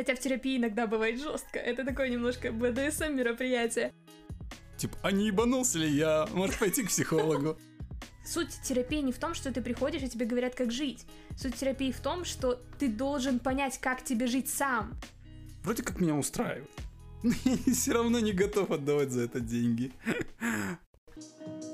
Хотя 0.00 0.14
в 0.14 0.18
терапии 0.18 0.56
иногда 0.56 0.86
бывает 0.86 1.20
жестко. 1.20 1.58
Это 1.58 1.84
такое 1.84 2.08
немножко 2.08 2.50
БДСМ 2.50 3.12
мероприятие. 3.12 3.92
Типа, 4.78 4.96
а 5.02 5.12
не 5.12 5.26
ебанулся 5.26 5.78
ли 5.78 5.90
я? 5.90 6.26
Может 6.32 6.58
пойти 6.58 6.84
к 6.84 6.88
психологу? 6.88 7.58
Суть 8.24 8.62
терапии 8.64 9.02
не 9.02 9.12
в 9.12 9.18
том, 9.18 9.34
что 9.34 9.52
ты 9.52 9.60
приходишь 9.60 10.00
и 10.00 10.08
тебе 10.08 10.24
говорят, 10.24 10.54
как 10.54 10.72
жить. 10.72 11.04
Суть 11.36 11.56
терапии 11.56 11.92
в 11.92 12.00
том, 12.00 12.24
что 12.24 12.62
ты 12.78 12.88
должен 12.88 13.40
понять, 13.40 13.78
как 13.78 14.02
тебе 14.02 14.26
жить 14.26 14.48
сам. 14.48 14.98
Вроде 15.64 15.82
как 15.82 16.00
меня 16.00 16.14
устраивает. 16.14 16.70
И 17.66 17.72
все 17.72 17.92
равно 17.92 18.20
не 18.20 18.32
готов 18.32 18.70
отдавать 18.70 19.10
за 19.10 19.20
это 19.24 19.38
деньги. 19.38 19.92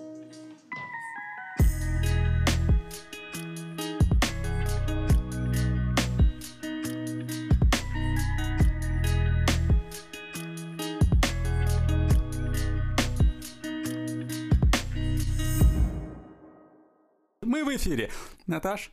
в 17.77 17.79
эфире. 17.79 18.11
Наташ? 18.47 18.91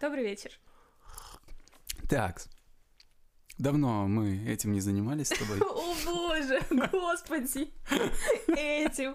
Добрый 0.00 0.22
вечер. 0.22 0.52
Так. 2.08 2.42
Давно 3.58 4.06
мы 4.06 4.44
этим 4.46 4.72
не 4.72 4.80
занимались 4.80 5.28
с 5.28 5.38
тобой. 5.38 5.58
О 5.60 5.94
боже, 6.04 6.60
господи, 6.70 7.72
этим. 8.46 9.14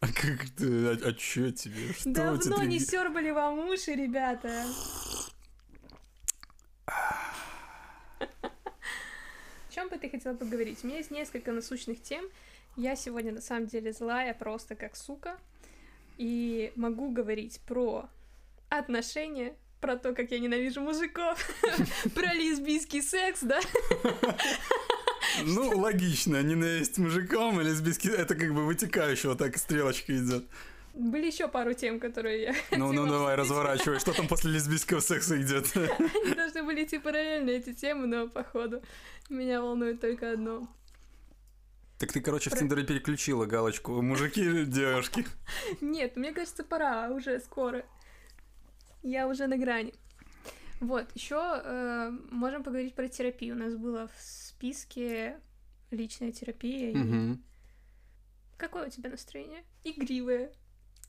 А 0.00 0.06
как 0.06 0.48
ты, 0.56 0.86
а, 0.86 0.98
а 1.08 1.12
чё 1.12 1.50
тебе? 1.50 1.92
Что 1.92 2.10
Давно 2.10 2.64
не 2.64 2.78
сербали 2.78 3.30
вам 3.30 3.58
уши, 3.68 3.92
ребята. 3.92 4.64
О 6.86 8.30
чем 9.70 9.88
бы 9.88 9.98
ты 9.98 10.08
хотела 10.08 10.34
поговорить? 10.34 10.80
У 10.82 10.86
меня 10.86 10.98
есть 10.98 11.10
несколько 11.10 11.52
насущных 11.52 12.02
тем. 12.02 12.24
Я 12.76 12.96
сегодня 12.96 13.32
на 13.32 13.40
самом 13.40 13.66
деле 13.66 13.92
злая 13.92 14.34
просто 14.34 14.74
как 14.74 14.96
сука. 14.96 15.38
И 16.18 16.72
могу 16.74 17.10
говорить 17.10 17.60
про 17.66 18.10
отношения, 18.68 19.54
про 19.80 19.96
то, 19.96 20.12
как 20.14 20.30
я 20.32 20.40
ненавижу 20.40 20.80
мужиков, 20.80 21.38
про 22.14 22.34
лесбийский 22.34 23.02
секс, 23.02 23.40
да? 23.42 23.60
Ну, 25.44 25.78
логично, 25.78 26.42
ненависть 26.42 26.98
мужикам 26.98 27.60
и 27.60 27.64
лесбийский... 27.64 28.10
Это 28.10 28.34
как 28.34 28.52
бы 28.52 28.66
вытекающего 28.66 29.36
так 29.36 29.56
стрелочка 29.56 30.16
идет. 30.16 30.44
Были 30.94 31.26
еще 31.26 31.46
пару 31.46 31.74
тем, 31.74 32.00
которые 32.00 32.42
я 32.42 32.54
Ну, 32.76 32.92
ну 32.92 33.06
давай, 33.06 33.36
разворачивай, 33.36 34.00
что 34.00 34.12
там 34.12 34.26
после 34.26 34.50
лесбийского 34.50 34.98
секса 34.98 35.40
идет. 35.40 35.66
Они 35.76 36.34
должны 36.34 36.64
были 36.64 36.84
идти 36.84 36.98
параллельно, 36.98 37.50
эти 37.50 37.72
темы, 37.72 38.08
но, 38.08 38.26
походу, 38.26 38.82
меня 39.28 39.62
волнует 39.62 40.00
только 40.00 40.32
одно. 40.32 40.66
Так 41.98 42.12
ты, 42.12 42.20
короче, 42.20 42.48
в 42.50 42.52
Про- 42.52 42.60
Тиндере 42.60 42.84
переключила 42.84 43.44
галочку 43.46 44.00
мужики, 44.02 44.64
девушки. 44.64 45.26
Нет, 45.80 46.16
мне 46.16 46.32
кажется, 46.32 46.62
пора, 46.62 47.10
уже 47.10 47.40
скоро. 47.40 47.84
Я 49.02 49.26
уже 49.26 49.46
на 49.46 49.56
грани. 49.56 49.94
Вот, 50.80 51.10
еще 51.14 52.12
можем 52.30 52.62
поговорить 52.62 52.94
про 52.94 53.08
терапию. 53.08 53.56
У 53.56 53.58
нас 53.58 53.74
было 53.74 54.06
в 54.08 54.20
списке 54.20 55.40
личная 55.90 56.30
терапия. 56.30 56.92
и 56.92 56.94
Мгм. 56.94 57.42
Какое 58.56 58.86
у 58.86 58.90
тебя 58.90 59.10
настроение? 59.10 59.64
Игривое? 59.84 60.52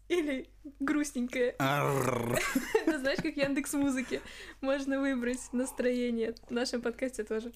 Или 0.08 0.50
грустненькое? 0.80 1.52
Это 1.60 2.40
знаешь, 3.00 3.20
как 3.22 3.38
Яндекс 3.38 3.74
Музыки. 3.74 4.22
Можно 4.62 5.00
выбрать 5.00 5.52
настроение. 5.52 6.34
В 6.48 6.52
нашем 6.52 6.82
подкасте 6.82 7.24
тоже. 7.24 7.52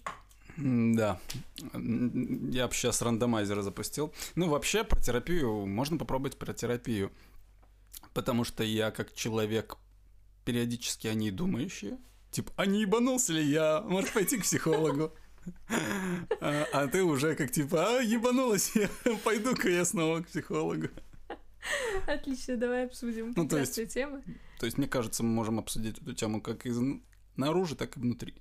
Да. 0.58 1.20
М, 1.74 2.50
Я 2.52 2.68
бы 2.68 2.74
сейчас 2.74 3.02
рандомайзер 3.02 3.62
запустил. 3.62 4.14
Ну, 4.36 4.50
вообще, 4.50 4.84
про 4.84 5.00
терапию 5.02 5.66
можно 5.66 5.98
попробовать 5.98 6.38
про 6.38 6.54
терапию. 6.54 7.12
Потому 8.14 8.44
что 8.44 8.64
я 8.64 8.92
как 8.92 9.14
человек 9.14 9.78
периодически 10.46 11.08
о 11.08 11.14
ней 11.16 11.32
думающий. 11.32 11.98
Типа, 12.32 12.52
а 12.58 12.66
не 12.66 12.82
ебанулся 12.82 13.34
ли 13.34 13.44
я? 13.44 13.82
Может 13.82 14.14
пойти 14.14 14.38
к 14.38 14.44
психологу? 14.44 15.12
А, 16.40 16.66
а 16.74 16.88
ты 16.88 17.04
уже 17.04 17.36
как 17.36 17.52
типа, 17.52 17.98
а 17.98 18.02
ебанулась 18.02 18.72
я, 18.76 18.90
пойду-ка 19.24 19.70
я 19.70 19.84
снова 19.86 20.22
к 20.22 20.28
психологу. 20.28 20.88
Отлично, 22.08 22.58
давай 22.58 22.86
обсудим 22.86 23.34
Ну, 23.36 23.48
то 23.48 23.58
есть- 23.58 23.94
тему. 23.94 24.22
То 24.60 24.66
есть, 24.66 24.78
мне 24.78 24.88
кажется, 24.88 25.24
мы 25.24 25.30
можем 25.30 25.60
обсудить 25.60 25.98
эту 26.00 26.14
тему 26.14 26.42
как 26.42 26.66
изнаружи, 26.66 27.76
так 27.76 27.98
и 27.98 28.00
внутри. 28.00 28.36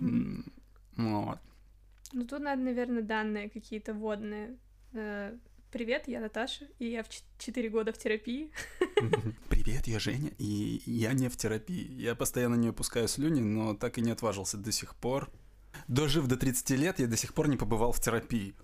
М, 0.00 0.44
Вот. 0.96 1.38
Ну, 2.12 2.26
тут 2.26 2.40
надо, 2.40 2.62
наверное, 2.62 3.02
данные 3.02 3.50
какие-то 3.50 3.94
водные. 3.94 4.56
Э, 4.92 5.36
Привет, 5.72 6.06
я 6.06 6.20
Наташа, 6.20 6.66
и 6.78 6.90
я 6.90 7.02
в 7.02 7.08
4 7.38 7.70
года 7.70 7.94
в 7.94 7.98
терапии. 7.98 8.50
Привет, 9.48 9.86
я 9.86 9.98
Женя, 9.98 10.30
и 10.36 10.82
я 10.84 11.14
не 11.14 11.30
в 11.30 11.36
терапии. 11.38 11.90
Я 11.94 12.14
постоянно 12.14 12.56
не 12.56 12.68
выпускаю 12.68 13.08
слюни, 13.08 13.40
но 13.40 13.74
так 13.74 13.96
и 13.96 14.02
не 14.02 14.10
отважился 14.10 14.58
до 14.58 14.70
сих 14.70 14.94
пор. 14.94 15.30
Дожив 15.88 16.26
до 16.26 16.36
30 16.36 16.70
лет, 16.78 16.98
я 16.98 17.06
до 17.06 17.16
сих 17.16 17.32
пор 17.32 17.48
не 17.48 17.56
побывал 17.56 17.92
в 17.92 18.00
терапии. 18.00 18.54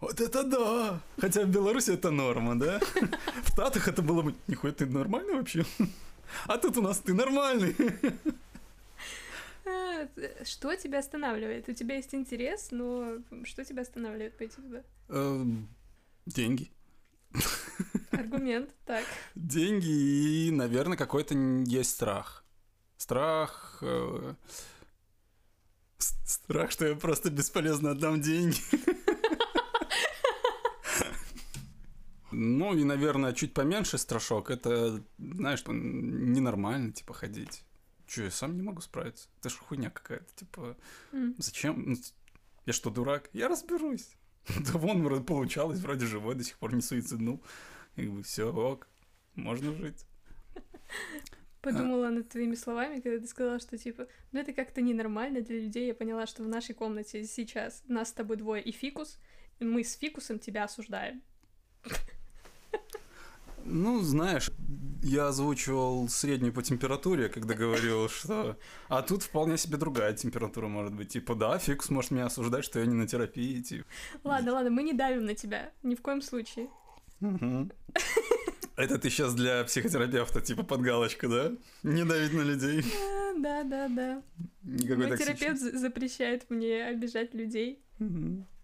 Вот 0.00 0.20
это 0.20 0.42
да! 0.42 1.00
Хотя 1.20 1.44
в 1.44 1.48
Беларуси 1.48 1.92
это 1.92 2.10
норма, 2.10 2.58
да? 2.58 2.80
В 3.44 3.54
Татах 3.54 3.86
это 3.86 4.02
было 4.02 4.22
бы... 4.22 4.34
Нихуя, 4.48 4.72
ты 4.72 4.86
нормальный 4.86 5.34
вообще? 5.34 5.64
А 6.48 6.58
тут 6.58 6.76
у 6.78 6.82
нас 6.82 6.98
ты 6.98 7.14
нормальный. 7.14 7.76
Э, 9.66 10.08
Что 10.44 10.74
тебя 10.76 11.00
останавливает? 11.00 11.68
У 11.68 11.72
тебя 11.72 11.96
есть 11.96 12.14
интерес, 12.14 12.68
но 12.70 13.18
что 13.44 13.64
тебя 13.64 13.82
останавливает 13.82 14.36
пойти 14.38 14.56
туда? 14.56 14.82
Эм, 15.08 15.68
Деньги. 16.26 16.70
Аргумент, 18.12 18.70
так. 18.86 19.04
Деньги 19.34 19.88
и, 20.46 20.50
наверное, 20.50 20.96
какой-то 20.96 21.34
есть 21.34 21.90
страх. 21.90 22.44
Страх... 22.96 23.78
э, 23.82 24.34
Страх, 25.98 26.70
что 26.72 26.86
я 26.86 26.94
просто 26.96 27.30
бесполезно 27.30 27.90
отдам 27.92 28.20
деньги. 28.20 28.58
Ну 32.32 32.74
и, 32.74 32.84
наверное, 32.84 33.32
чуть 33.32 33.54
поменьше 33.54 33.96
страшок. 33.98 34.50
Это, 34.50 35.02
знаешь, 35.18 35.62
ненормально, 35.66 36.92
типа, 36.92 37.14
ходить. 37.14 37.62
Че, 38.06 38.24
я 38.24 38.30
сам 38.30 38.56
не 38.56 38.62
могу 38.62 38.80
справиться? 38.80 39.28
Это 39.40 39.48
ж 39.48 39.54
хуйня 39.58 39.90
какая-то, 39.90 40.32
типа, 40.34 40.76
М. 41.12 41.34
зачем? 41.38 41.82
Ну, 41.86 41.96
Я 42.66 42.72
что, 42.72 42.90
дурак? 42.90 43.28
Я 43.32 43.48
разберусь. 43.48 44.10
Да 44.72 44.78
вон, 44.78 45.02
вроде 45.02 45.24
получалось, 45.24 45.80
вроде 45.80 46.06
живой, 46.06 46.34
до 46.34 46.44
сих 46.44 46.56
пор 46.58 46.74
не 46.74 46.82
суициднул. 46.82 47.40
Как 47.96 48.10
бы 48.10 48.22
все, 48.22 48.52
ок, 48.52 48.88
можно 49.34 49.72
жить. 49.72 50.04
Подумала 51.62 52.10
над 52.10 52.28
твоими 52.28 52.54
словами, 52.54 53.00
когда 53.00 53.18
ты 53.18 53.26
сказала, 53.26 53.58
что 53.58 53.76
типа, 53.76 54.06
ну 54.32 54.40
это 54.40 54.52
как-то 54.52 54.80
ненормально 54.82 55.40
для 55.40 55.60
людей. 55.60 55.88
Я 55.88 55.94
поняла, 55.94 56.26
что 56.26 56.44
в 56.44 56.48
нашей 56.48 56.74
комнате 56.74 57.24
сейчас 57.24 57.82
нас 57.88 58.08
с 58.10 58.12
тобой 58.12 58.36
двое 58.36 58.62
и 58.62 58.70
фикус. 58.72 59.18
и 59.58 59.64
Мы 59.64 59.82
с 59.82 59.94
фикусом 59.96 60.38
тебя 60.38 60.64
осуждаем. 60.64 61.22
Ну, 63.64 64.00
знаешь, 64.00 64.50
я 65.06 65.28
озвучивал 65.28 66.08
среднюю 66.08 66.52
по 66.52 66.62
температуре, 66.62 67.28
когда 67.28 67.54
говорил, 67.54 68.08
что... 68.08 68.56
А 68.88 69.02
тут 69.02 69.22
вполне 69.22 69.56
себе 69.56 69.76
другая 69.76 70.12
температура 70.14 70.68
может 70.68 70.92
быть. 70.92 71.08
Типа, 71.10 71.34
да, 71.34 71.58
фикс 71.58 71.90
может 71.90 72.10
меня 72.10 72.26
осуждать, 72.26 72.64
что 72.64 72.80
я 72.80 72.86
не 72.86 72.94
на 72.94 73.06
терапии, 73.06 73.60
типа. 73.62 73.84
Ладно, 74.24 74.52
ладно, 74.54 74.70
мы 74.70 74.82
не 74.82 74.92
давим 74.92 75.24
на 75.24 75.34
тебя. 75.34 75.72
Ни 75.82 75.94
в 75.94 76.02
коем 76.02 76.22
случае. 76.22 76.68
Это 78.76 78.98
ты 78.98 79.08
сейчас 79.08 79.34
для 79.34 79.64
психотерапевта, 79.64 80.40
типа, 80.42 80.62
под 80.62 80.82
галочку, 80.82 81.28
да? 81.28 81.52
Не 81.82 82.04
давить 82.04 82.34
на 82.34 82.42
людей. 82.42 82.82
А, 82.82 83.32
Да, 83.38 83.64
да, 83.64 83.88
да. 83.88 84.22
Никакой 84.62 85.08
Мой 85.08 85.16
терапевт 85.16 85.58
за- 85.60 85.78
запрещает 85.78 86.50
мне 86.50 86.84
обижать 86.84 87.32
людей, 87.32 87.80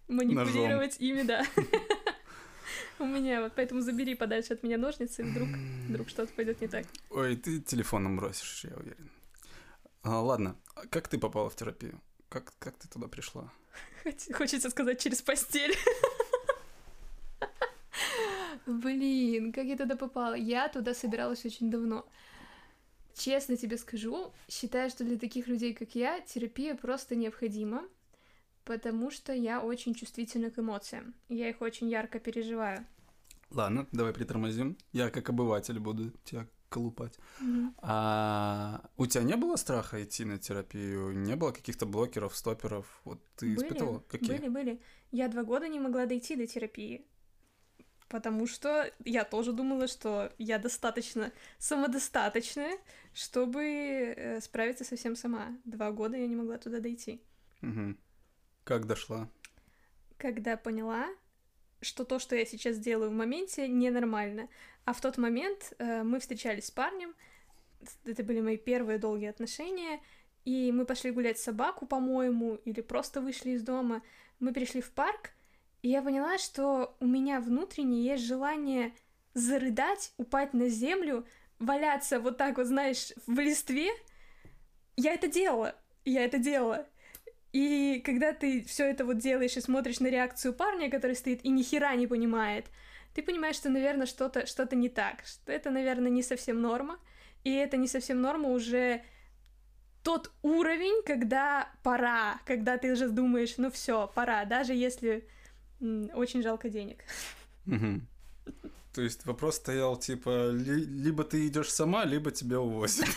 манипулировать 0.07 0.97
ими, 0.99 1.23
да. 1.23 1.43
У 2.99 3.05
меня 3.05 3.41
вот, 3.41 3.53
поэтому 3.55 3.81
забери 3.81 4.15
подальше 4.15 4.53
от 4.53 4.63
меня 4.63 4.77
ножницы, 4.77 5.23
вдруг, 5.23 5.49
вдруг 5.89 6.09
что-то 6.09 6.31
пойдет 6.33 6.61
не 6.61 6.67
так. 6.67 6.85
Ой, 7.09 7.35
ты 7.35 7.59
телефоном 7.59 8.17
бросишь, 8.17 8.63
я 8.65 8.75
уверен. 8.77 9.09
А, 10.03 10.21
ладно, 10.21 10.55
как 10.89 11.07
ты 11.07 11.17
попала 11.17 11.49
в 11.49 11.55
терапию? 11.55 11.99
Как, 12.29 12.53
как 12.59 12.77
ты 12.77 12.87
туда 12.87 13.07
пришла? 13.07 13.51
Хоч- 14.03 14.31
Хочется 14.33 14.69
сказать 14.69 15.01
через 15.01 15.21
постель. 15.21 15.75
Блин, 18.65 19.51
как 19.51 19.65
я 19.65 19.75
туда 19.77 19.95
попала? 19.95 20.33
Я 20.35 20.69
туда 20.69 20.93
собиралась 20.93 21.45
очень 21.45 21.69
давно. 21.69 22.05
Честно 23.15 23.57
тебе 23.57 23.77
скажу, 23.77 24.33
считаю, 24.49 24.89
что 24.89 25.03
для 25.03 25.17
таких 25.17 25.47
людей, 25.47 25.73
как 25.73 25.95
я, 25.95 26.19
терапия 26.21 26.75
просто 26.75 27.15
необходима, 27.15 27.83
потому 28.65 29.11
что 29.11 29.33
я 29.33 29.61
очень 29.61 29.93
чувствительна 29.93 30.49
к 30.51 30.59
эмоциям. 30.59 31.13
Я 31.29 31.49
их 31.49 31.61
очень 31.61 31.89
ярко 31.89 32.19
переживаю. 32.19 32.85
Ладно, 33.49 33.87
давай 33.91 34.13
притормозим. 34.13 34.77
Я 34.91 35.09
как 35.09 35.29
обыватель 35.29 35.79
буду 35.79 36.11
тебя 36.23 36.47
колупать. 36.69 37.19
Мгм. 37.39 37.75
А 37.83 38.89
у 38.97 39.05
тебя 39.05 39.23
не 39.23 39.35
было 39.35 39.57
страха 39.57 40.03
идти 40.03 40.25
на 40.25 40.39
терапию? 40.39 41.11
Не 41.11 41.35
было 41.35 41.51
каких-то 41.51 41.85
блокеров, 41.85 42.35
стоперов? 42.35 42.85
Вот 43.05 43.23
ты 43.35 43.45
Были, 43.45 43.67
испытывала? 43.67 43.99
Какие? 44.09 44.37
Были, 44.37 44.47
были. 44.49 44.81
Я 45.11 45.27
два 45.27 45.43
года 45.43 45.67
не 45.67 45.79
могла 45.79 46.07
дойти 46.07 46.35
до 46.35 46.47
терапии. 46.47 47.05
Потому 48.09 48.47
что 48.47 48.91
я 49.05 49.23
тоже 49.23 49.53
думала, 49.53 49.87
что 49.87 50.31
я 50.37 50.59
достаточно 50.59 51.31
самодостаточная, 51.57 52.77
чтобы 53.13 53.63
э, 53.63 54.41
справиться 54.41 54.83
со 54.83 54.95
всем 54.95 55.15
сама. 55.15 55.57
Два 55.65 55.91
года 55.91 56.17
я 56.17 56.27
не 56.27 56.35
могла 56.35 56.57
туда 56.57 56.79
дойти. 56.79 57.21
Мгм. 57.61 57.97
Как 58.63 58.87
дошла? 58.87 59.29
Когда 60.17 60.55
поняла, 60.57 61.07
что 61.81 62.05
то, 62.05 62.19
что 62.19 62.35
я 62.35 62.45
сейчас 62.45 62.77
делаю 62.79 63.09
в 63.09 63.13
моменте, 63.13 63.67
ненормально. 63.67 64.47
А 64.85 64.93
в 64.93 65.01
тот 65.01 65.17
момент 65.17 65.73
э, 65.77 66.03
мы 66.03 66.19
встречались 66.19 66.67
с 66.67 66.71
парнем, 66.71 67.13
это 68.05 68.23
были 68.23 68.41
мои 68.41 68.57
первые 68.57 68.97
долгие 68.97 69.29
отношения, 69.29 70.01
и 70.45 70.71
мы 70.71 70.85
пошли 70.85 71.11
гулять 71.11 71.39
собаку, 71.39 71.85
по-моему, 71.85 72.55
или 72.65 72.81
просто 72.81 73.21
вышли 73.21 73.51
из 73.51 73.63
дома. 73.63 74.01
Мы 74.39 74.53
пришли 74.53 74.81
в 74.81 74.91
парк, 74.91 75.31
и 75.81 75.89
я 75.89 76.01
поняла, 76.01 76.37
что 76.37 76.95
у 76.99 77.05
меня 77.05 77.39
внутренне 77.39 78.01
есть 78.03 78.23
желание 78.23 78.93
зарыдать, 79.33 80.13
упасть 80.17 80.53
на 80.53 80.69
землю, 80.69 81.25
валяться 81.59 82.19
вот 82.19 82.37
так 82.37 82.57
вот, 82.57 82.67
знаешь, 82.67 83.13
в 83.25 83.39
листве. 83.39 83.89
Я 84.95 85.13
это 85.13 85.27
делала, 85.27 85.75
я 86.05 86.23
это 86.23 86.37
делала. 86.37 86.87
И 87.53 88.01
когда 88.03 88.33
ты 88.33 88.63
все 88.63 88.89
это 88.89 89.05
вот 89.05 89.19
делаешь 89.19 89.55
и 89.55 89.61
смотришь 89.61 89.99
на 89.99 90.07
реакцию 90.07 90.53
парня, 90.53 90.89
который 90.89 91.15
стоит 91.15 91.45
и 91.45 91.49
ни 91.49 91.61
хера 91.61 91.95
не 91.95 92.07
понимает, 92.07 92.65
ты 93.13 93.21
понимаешь, 93.21 93.55
что, 93.55 93.69
наверное, 93.69 94.07
что-то 94.07 94.47
что 94.47 94.67
не 94.75 94.89
так, 94.89 95.23
что 95.25 95.51
это, 95.51 95.69
наверное, 95.69 96.09
не 96.09 96.23
совсем 96.23 96.61
норма, 96.61 96.99
и 97.43 97.53
это 97.53 97.77
не 97.77 97.87
совсем 97.87 98.21
норма 98.21 98.49
уже 98.49 99.03
тот 100.01 100.31
уровень, 100.41 101.03
когда 101.05 101.69
пора, 101.83 102.39
когда 102.45 102.77
ты 102.77 102.91
уже 102.91 103.07
думаешь, 103.07 103.55
ну 103.57 103.69
все, 103.69 104.11
пора, 104.15 104.45
даже 104.45 104.73
если 104.73 105.27
очень 105.79 106.41
жалко 106.41 106.69
денег. 106.69 107.03
То 108.93 109.01
есть 109.01 109.25
вопрос 109.25 109.55
стоял 109.55 109.95
типа 109.97 110.51
ли- 110.51 110.85
либо 110.85 111.23
ты 111.23 111.47
идешь 111.47 111.71
сама, 111.71 112.05
либо 112.05 112.31
тебя 112.31 112.59
увозят. 112.59 113.07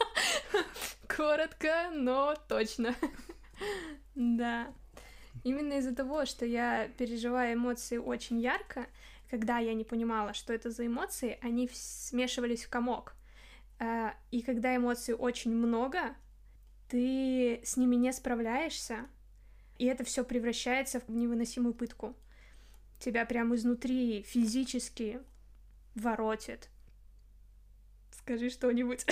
Коротко, 1.06 1.90
но 1.92 2.34
точно. 2.48 2.94
Да. 4.14 4.72
Именно 5.44 5.74
из-за 5.74 5.94
того, 5.94 6.24
что 6.24 6.44
я 6.44 6.88
переживаю 6.98 7.54
эмоции 7.54 7.96
очень 7.98 8.40
ярко, 8.40 8.86
когда 9.30 9.58
я 9.58 9.74
не 9.74 9.84
понимала, 9.84 10.34
что 10.34 10.52
это 10.52 10.70
за 10.70 10.86
эмоции, 10.86 11.38
они 11.42 11.68
смешивались 11.72 12.64
в 12.64 12.68
комок. 12.68 13.14
А, 13.78 14.14
И 14.30 14.42
когда 14.42 14.74
эмоций 14.74 15.14
очень 15.14 15.54
много, 15.54 16.16
ты 16.88 17.60
с 17.64 17.76
ними 17.76 17.96
не 17.96 18.12
справляешься, 18.12 19.06
и 19.78 19.84
это 19.84 20.02
все 20.04 20.24
превращается 20.24 21.00
в 21.00 21.08
невыносимую 21.08 21.74
пытку. 21.74 22.16
Тебя 22.98 23.24
прямо 23.24 23.54
изнутри 23.54 24.22
физически 24.22 25.20
воротит. 25.94 26.68
Скажи 28.10 28.50
что-нибудь. 28.50 29.06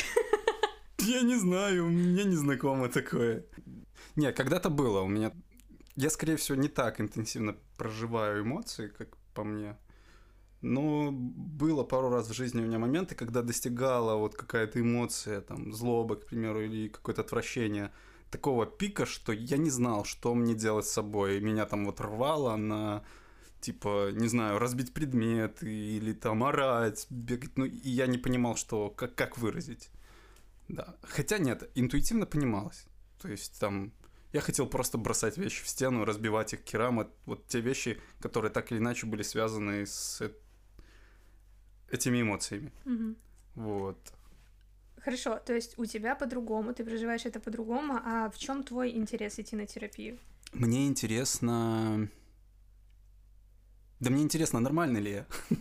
Я 0.99 1.21
не 1.23 1.37
знаю, 1.37 1.87
мне 1.87 2.25
не 2.25 2.35
знакомо 2.35 2.89
такое. 2.89 3.45
Не, 4.17 4.33
когда-то 4.33 4.71
было 4.71 5.01
у 5.01 5.09
меня. 5.09 5.33
Я, 5.95 6.11
скорее 6.11 6.37
всего, 6.37 6.57
не 6.59 6.69
так 6.69 7.01
интенсивно 7.01 7.57
проживаю 7.77 8.43
эмоции, 8.43 8.89
как 8.89 9.17
по 9.35 9.45
мне. 9.45 9.77
Но 10.63 11.11
было 11.13 11.85
пару 11.85 12.09
раз 12.09 12.29
в 12.29 12.35
жизни 12.35 12.61
у 12.61 12.65
меня 12.65 12.79
моменты, 12.79 13.15
когда 13.15 13.43
достигала 13.43 14.17
вот 14.17 14.35
какая-то 14.35 14.81
эмоция, 14.81 15.41
там, 15.41 15.73
злоба, 15.73 16.17
к 16.17 16.27
примеру, 16.27 16.63
или 16.63 16.89
какое-то 16.89 17.23
отвращение 17.23 17.93
такого 18.31 18.67
пика, 18.67 19.07
что 19.07 19.33
я 19.33 19.59
не 19.59 19.71
знал, 19.71 20.05
что 20.05 20.35
мне 20.35 20.55
делать 20.55 20.87
с 20.87 20.93
собой. 20.93 21.41
Меня 21.41 21.67
там 21.67 21.85
вот 21.85 22.01
рвало 22.01 22.57
на, 22.57 23.05
типа, 23.61 24.11
не 24.13 24.29
знаю, 24.29 24.59
разбить 24.59 24.93
предмет 24.93 25.63
или 25.63 26.13
там 26.13 26.43
орать, 26.43 27.07
бегать. 27.11 27.57
Ну, 27.57 27.67
и 27.67 27.89
я 27.89 28.07
не 28.07 28.19
понимал, 28.19 28.57
что, 28.57 28.91
как, 28.91 29.15
как 29.15 29.39
выразить. 29.39 29.91
Да. 30.69 30.97
Хотя 31.03 31.39
нет, 31.39 31.71
интуитивно 31.75 32.27
понималось. 32.27 32.87
То 33.21 33.29
есть 33.29 33.61
там 33.61 33.93
я 34.37 34.43
хотел 34.43 34.67
просто 34.69 34.99
бросать 34.99 35.39
вещи 35.39 35.65
в 35.65 35.69
стену, 35.69 36.05
разбивать 36.05 36.53
их 36.55 36.63
керам. 36.65 37.09
Вот, 37.27 37.47
те 37.49 37.61
вещи, 37.61 37.99
которые 38.21 38.51
так 38.53 38.71
или 38.73 38.79
иначе 38.79 39.07
были 39.07 39.23
связаны 39.23 39.87
с 39.87 40.21
э- 40.23 40.31
этими 41.91 42.21
эмоциями. 42.21 42.71
Мгм. 42.85 43.17
Вот. 43.55 43.99
Хорошо, 45.05 45.39
то 45.47 45.55
есть 45.55 45.79
у 45.79 45.87
тебя 45.87 46.15
по-другому, 46.15 46.73
ты 46.75 46.85
проживаешь 46.85 47.27
это 47.27 47.41
по-другому, 47.41 48.01
а 48.05 48.29
в 48.31 48.39
чем 48.39 48.63
твой 48.63 48.91
интерес 48.91 49.39
идти 49.39 49.57
на 49.57 49.67
терапию? 49.67 50.19
Мне 50.53 50.87
интересно... 50.87 52.09
Да 54.01 54.11
мне 54.11 54.23
интересно, 54.23 54.61
нормально 54.61 54.99
ли 54.99 55.11
я. 55.11 55.27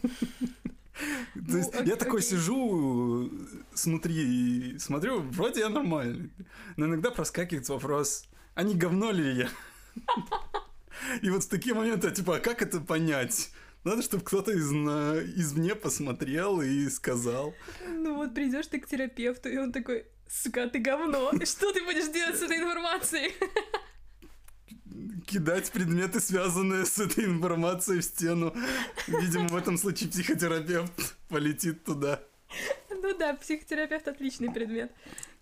То 1.35 1.51
Ну, 1.51 1.57
есть 1.57 1.75
ок- 1.75 1.85
я 1.87 1.95
такой 1.95 2.21
сижу 2.21 3.29
снутри 3.73 4.73
и 4.73 4.79
смотрю, 4.79 5.21
вроде 5.31 5.59
я 5.59 5.69
нормальный. 5.69 6.29
Но 6.77 6.85
иногда 6.85 7.11
проскакивает 7.11 7.69
вопрос, 7.69 8.25
а 8.55 8.63
не 8.63 8.73
говно 8.75 9.11
ли 9.11 9.33
я? 9.33 9.49
И 11.21 11.29
вот 11.29 11.43
в 11.43 11.49
такие 11.49 11.75
моменты, 11.75 12.09
типа, 12.11 12.37
а 12.37 12.39
как 12.39 12.61
это 12.61 12.79
понять? 12.79 13.51
Надо, 13.83 14.01
чтобы 14.01 14.23
кто-то 14.23 14.51
из, 14.51 14.71
на- 14.71 15.19
извне 15.19 15.75
посмотрел 15.75 16.61
и 16.61 16.89
сказал. 16.89 17.53
Ну 17.87 18.15
вот 18.15 18.33
придешь 18.33 18.67
ты 18.67 18.79
к 18.79 18.87
терапевту, 18.87 19.49
и 19.49 19.57
он 19.57 19.71
такой, 19.71 20.05
сука, 20.27 20.67
ты 20.67 20.79
говно, 20.79 21.31
что 21.45 21.71
ты 21.71 21.83
будешь 21.83 22.11
делать 22.11 22.37
с 22.37 22.41
этой 22.41 22.57
информацией? 22.57 23.31
кидать 25.27 25.71
предметы, 25.71 26.19
связанные 26.19 26.85
с 26.85 26.99
этой 26.99 27.25
информацией 27.25 27.99
в 27.99 28.03
стену. 28.05 28.55
Видимо, 29.07 29.47
в 29.49 29.55
этом 29.55 29.77
случае 29.77 30.09
психотерапевт 30.09 31.15
полетит 31.29 31.83
туда. 31.83 32.21
Ну 32.89 33.17
да, 33.17 33.33
психотерапевт 33.33 34.07
отличный 34.07 34.51
предмет. 34.51 34.91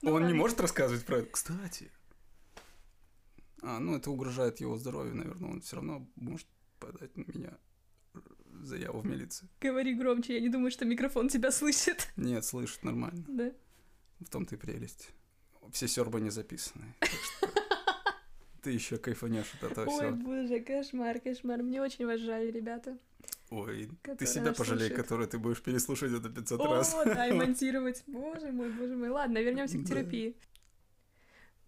Ну 0.01 0.11
Он 0.13 0.21
не 0.21 0.27
ладно. 0.27 0.37
может 0.37 0.59
рассказывать 0.61 1.05
про 1.05 1.17
это. 1.17 1.29
Кстати. 1.31 1.91
А, 3.63 3.79
ну 3.79 3.95
это 3.95 4.11
угрожает 4.11 4.59
его 4.59 4.77
здоровью, 4.77 5.15
наверное. 5.15 5.49
Он 5.51 5.61
все 5.61 5.77
равно 5.77 6.05
может 6.15 6.47
подать 6.79 7.15
на 7.15 7.23
меня 7.31 7.57
заяву 8.61 8.99
в 9.01 9.05
милицию. 9.05 9.49
Говори 9.61 9.93
громче, 9.95 10.35
я 10.35 10.39
не 10.41 10.49
думаю, 10.49 10.69
что 10.71 10.85
микрофон 10.85 11.29
тебя 11.29 11.51
слышит. 11.51 12.09
Нет, 12.17 12.45
слышит 12.45 12.83
нормально. 12.83 13.23
Да. 13.27 13.51
В 14.19 14.29
том-то 14.29 14.55
и 14.55 14.57
прелесть. 14.57 15.09
Все 15.71 15.87
сербы 15.87 16.19
не 16.21 16.29
записаны. 16.29 16.93
Ты 18.61 18.71
еще 18.71 18.97
кайфанешь 18.97 19.53
от 19.61 19.71
этого 19.71 19.89
Ой, 19.89 19.97
всего. 19.97 20.15
боже, 20.15 20.59
кошмар, 20.61 21.19
кошмар. 21.19 21.63
Мне 21.63 21.81
очень 21.81 22.05
вас 22.05 22.19
жаль, 22.19 22.51
ребята. 22.51 22.97
Ой, 23.49 23.89
ты 24.17 24.25
себя 24.25 24.51
пожалей, 24.53 24.89
который 24.89 25.27
ты 25.27 25.37
будешь 25.37 25.61
переслушать 25.61 26.11
это 26.11 26.29
500 26.29 26.59
О, 26.61 26.65
раз. 26.73 26.95
да, 27.05 27.27
и 27.27 27.31
монтировать. 27.33 28.03
Боже 28.07 28.51
мой, 28.51 28.71
боже 28.71 28.95
мой. 28.95 29.09
Ладно, 29.09 29.37
вернемся 29.39 29.77
к 29.77 29.85
терапии. 29.85 30.35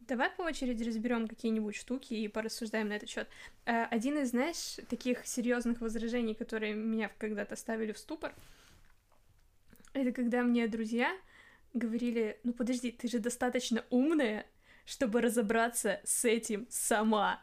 Давай 0.08 0.30
по 0.30 0.44
очереди 0.44 0.84
разберем 0.84 1.28
какие-нибудь 1.28 1.76
штуки 1.76 2.14
и 2.14 2.28
порассуждаем 2.28 2.90
на 2.90 2.94
этот 2.94 3.10
счет. 3.10 3.28
Один 3.66 4.20
из, 4.20 4.30
знаешь, 4.30 4.78
таких 4.88 5.26
серьезных 5.26 5.82
возражений, 5.82 6.36
которые 6.36 6.74
меня 6.76 7.12
когда-то 7.18 7.56
ставили 7.56 7.92
в 7.92 7.98
ступор, 7.98 8.36
это 9.94 10.12
когда 10.12 10.44
мне 10.44 10.68
друзья 10.68 11.16
говорили, 11.74 12.40
ну 12.44 12.54
подожди, 12.54 12.92
ты 12.92 13.08
же 13.08 13.20
достаточно 13.20 13.84
умная, 13.90 14.46
чтобы 14.86 15.22
разобраться 15.22 16.02
с 16.04 16.26
этим 16.26 16.68
сама. 16.70 17.42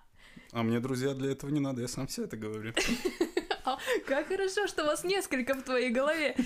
А 0.53 0.63
мне, 0.63 0.81
друзья, 0.81 1.15
для 1.15 1.33
этого 1.33 1.51
не 1.51 1.61
надо, 1.61 1.81
я 1.81 1.89
сам 1.89 2.09
себе 2.09 2.27
это 2.27 2.37
говорю. 2.37 2.73
Как 4.07 4.29
хорошо, 4.29 4.67
что 4.67 4.85
вас 4.85 5.05
несколько 5.05 5.55
в 5.55 5.63
твоей 5.63 5.91
голове. 5.91 6.37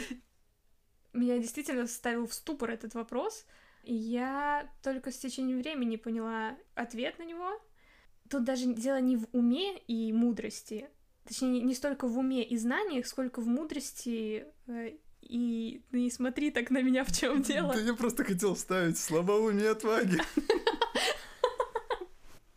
Меня 1.13 1.39
действительно 1.39 1.87
ставил 1.87 2.27
в 2.27 2.35
ступор 2.35 2.71
этот 2.71 2.95
вопрос, 2.95 3.47
я 3.95 4.71
только 4.83 5.11
с 5.13 5.19
течением 5.19 5.59
времени 5.61 5.97
поняла 5.97 6.57
ответ 6.75 7.19
на 7.19 7.25
него. 7.25 7.51
Тут 8.29 8.45
даже 8.45 8.67
дело 8.75 9.01
не 9.01 9.17
в 9.17 9.27
уме 9.33 9.79
и 9.79 10.13
мудрости, 10.13 10.89
точнее, 11.27 11.61
не- 11.61 11.75
столько 11.75 12.09
в 12.09 12.19
уме 12.19 12.43
и 12.45 12.57
знаниях, 12.57 13.07
сколько 13.07 13.41
в 13.41 13.47
мудрости 13.47 14.47
э, 14.67 14.97
и 15.23 15.83
ну, 15.93 15.99
не 15.99 16.11
смотри 16.11 16.51
так 16.51 16.71
на 16.71 16.83
меня, 16.83 17.05
в 17.05 17.13
чем 17.13 17.43
дело. 17.43 17.75
Да 17.75 17.81
я 17.81 17.95
просто 17.95 18.25
хотел 18.25 18.55
вставить 18.55 18.99
слабоумие 18.99 19.71
отваги. 19.71 20.19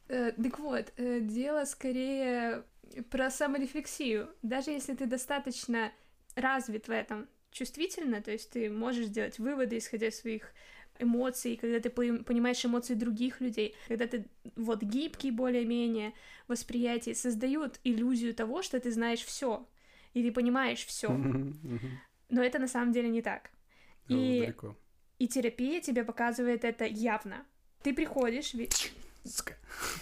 Э, 0.07 0.31
Так 0.31 0.57
вот, 0.59 0.91
э, 0.97 1.19
дело 1.21 1.65
скорее 1.65 2.63
про 3.11 3.29
саморефлексию. 3.29 4.29
Даже 4.41 4.71
если 4.71 4.95
ты 4.95 5.05
достаточно 5.05 5.91
развит 6.35 6.87
в 6.87 6.91
этом 6.91 7.27
чувствительно, 7.51 8.21
то 8.21 8.31
есть 8.31 8.49
ты 8.49 8.69
можешь 8.71 9.07
делать 9.07 9.37
выводы, 9.39 9.77
исходя 9.77 10.07
из 10.07 10.19
своих 10.19 10.51
эмоций, 10.99 11.55
когда 11.55 11.79
ты 11.79 11.89
понимаешь 11.89 12.63
эмоции 12.65 12.93
других 12.93 13.41
людей, 13.41 13.75
когда 13.87 14.05
ты 14.07 14.25
вот 14.55 14.83
гибкий 14.83 15.31
более-менее 15.31 16.13
восприятие, 16.47 17.15
создают 17.15 17.79
иллюзию 17.83 18.33
того, 18.35 18.61
что 18.61 18.79
ты 18.79 18.91
знаешь 18.91 19.23
все, 19.23 19.67
и 20.13 20.23
ты 20.23 20.31
понимаешь 20.31 20.85
все. 20.85 21.09
Но 22.29 22.43
это 22.43 22.59
на 22.59 22.67
самом 22.67 22.91
деле 22.91 23.09
не 23.09 23.21
так. 23.21 23.49
И, 24.07 24.41
Далеко. 24.41 24.75
и 25.17 25.27
терапия 25.27 25.81
тебе 25.81 26.03
показывает 26.03 26.63
это 26.63 26.85
явно. 26.85 27.45
Ты 27.83 27.93
приходишь, 27.93 28.53
Сука. 29.23 29.57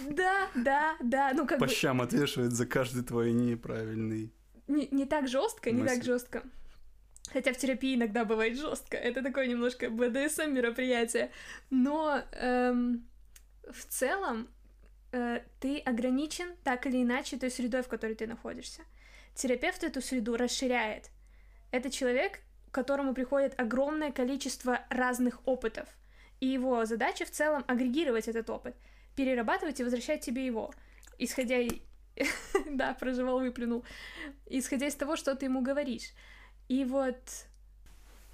да, 0.10 0.48
да, 0.56 0.96
да, 1.01 1.32
ну 1.34 1.46
как 1.48 1.60
По 1.60 1.66
бы 1.66 1.72
щам 1.72 2.01
отвешивает 2.01 2.51
за 2.54 2.66
каждый 2.66 3.04
твой 3.04 3.34
неправильный. 3.34 4.32
не, 4.68 4.88
не 4.92 5.06
так 5.06 5.27
жестко, 5.27 5.72
не 5.72 5.86
так 5.86 6.04
жестко. 6.04 6.44
Хотя 7.31 7.53
в 7.53 7.57
терапии 7.57 7.96
иногда 7.96 8.25
бывает 8.25 8.57
жестко. 8.57 8.98
Это 8.98 9.22
такое 9.22 9.48
немножко 9.48 9.89
БДСМ 9.89 10.51
мероприятие. 10.51 11.31
Но 11.69 12.22
эм, 12.31 13.07
в 13.69 13.86
целом 13.86 14.48
э, 15.12 15.41
ты 15.60 15.79
ограничен 15.79 16.55
так 16.63 16.88
или 16.88 17.03
иначе 17.03 17.38
той 17.38 17.51
средой, 17.51 17.84
в 17.84 17.88
которой 17.88 18.15
ты 18.15 18.27
находишься. 18.27 18.84
Терапевт 19.36 19.84
эту 19.84 20.01
среду 20.01 20.38
расширяет. 20.38 21.10
Это 21.72 21.89
человек, 21.89 22.39
к 22.72 22.74
которому 22.74 23.13
приходит 23.13 23.60
огромное 23.60 24.12
количество 24.12 24.79
разных 24.89 25.46
опытов. 25.46 25.88
И 26.39 26.48
его 26.48 26.86
задача 26.86 27.25
в 27.25 27.31
целом 27.31 27.63
агрегировать 27.67 28.27
этот 28.27 28.50
опыт, 28.50 28.75
перерабатывать 29.15 29.79
и 29.79 29.84
возвращать 29.84 30.22
тебе 30.22 30.46
его. 30.46 30.74
Исходя... 31.17 31.57
Да, 32.65 32.96
проживал, 32.96 33.39
выплюнул. 33.39 33.86
Исходя 34.48 34.88
из 34.88 34.96
того, 34.96 35.15
что 35.15 35.36
ты 35.36 35.46
ему 35.46 35.62
говоришь. 35.62 36.13
И 36.68 36.84
вот 36.86 37.18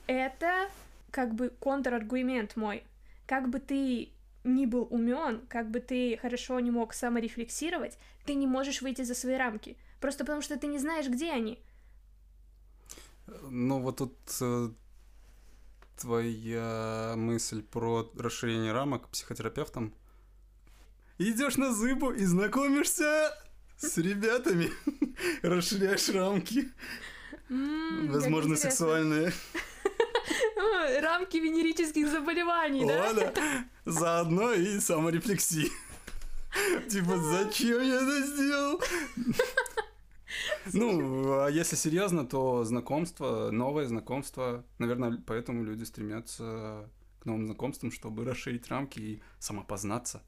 это 0.07 0.69
как 1.11 1.35
бы 1.35 1.49
контраргумент 1.49 2.55
мой. 2.55 2.83
Как 3.27 3.49
бы 3.49 3.59
ты 3.59 4.09
ни 4.43 4.65
был 4.65 4.87
умен, 4.89 5.41
как 5.47 5.69
бы 5.69 5.79
ты 5.79 6.17
хорошо 6.17 6.59
не 6.59 6.71
мог 6.71 6.93
саморефлексировать, 6.93 7.97
ты 8.25 8.33
не 8.33 8.47
можешь 8.47 8.81
выйти 8.81 9.03
за 9.03 9.15
свои 9.15 9.35
рамки. 9.35 9.77
Просто 10.01 10.25
потому 10.25 10.41
что 10.41 10.57
ты 10.57 10.67
не 10.67 10.79
знаешь, 10.79 11.07
где 11.07 11.31
они. 11.31 11.59
Ну, 13.43 13.79
вот 13.79 13.97
тут 13.97 14.17
э, 14.41 14.69
твоя 15.97 17.13
мысль 17.15 17.63
про 17.63 18.11
расширение 18.17 18.73
рамок 18.73 19.07
психотерапевтом. 19.09 19.93
Идешь 21.19 21.55
на 21.55 21.73
зыбу 21.73 22.11
и 22.11 22.25
знакомишься 22.25 23.31
с 23.77 23.97
ребятами, 23.97 24.69
расширяешь 25.41 26.09
рамки, 26.09 26.69
М, 27.53 28.07
возможно, 28.11 28.55
сексуальные. 28.55 29.31
Рамки 31.01 31.37
венерических 31.37 32.09
заболеваний, 32.09 32.85
да? 32.85 33.03
Ладно, 33.03 33.33
заодно 33.85 34.53
и 34.53 34.79
саморефлексии. 34.79 35.71
Типа, 36.89 37.17
зачем 37.17 37.81
я 37.81 37.95
это 37.95 38.21
сделал? 38.25 38.81
Ну, 40.73 41.41
а 41.41 41.49
если 41.49 41.75
серьезно, 41.75 42.25
то 42.25 42.63
знакомство, 42.63 43.51
новое 43.51 43.85
знакомство, 43.87 44.63
наверное, 44.79 45.21
поэтому 45.25 45.63
люди 45.63 45.83
стремятся 45.83 46.89
к 47.19 47.25
новым 47.25 47.45
знакомствам, 47.45 47.91
чтобы 47.91 48.25
расширить 48.25 48.67
рамки 48.67 48.99
и 48.99 49.21
самопознаться. 49.39 50.23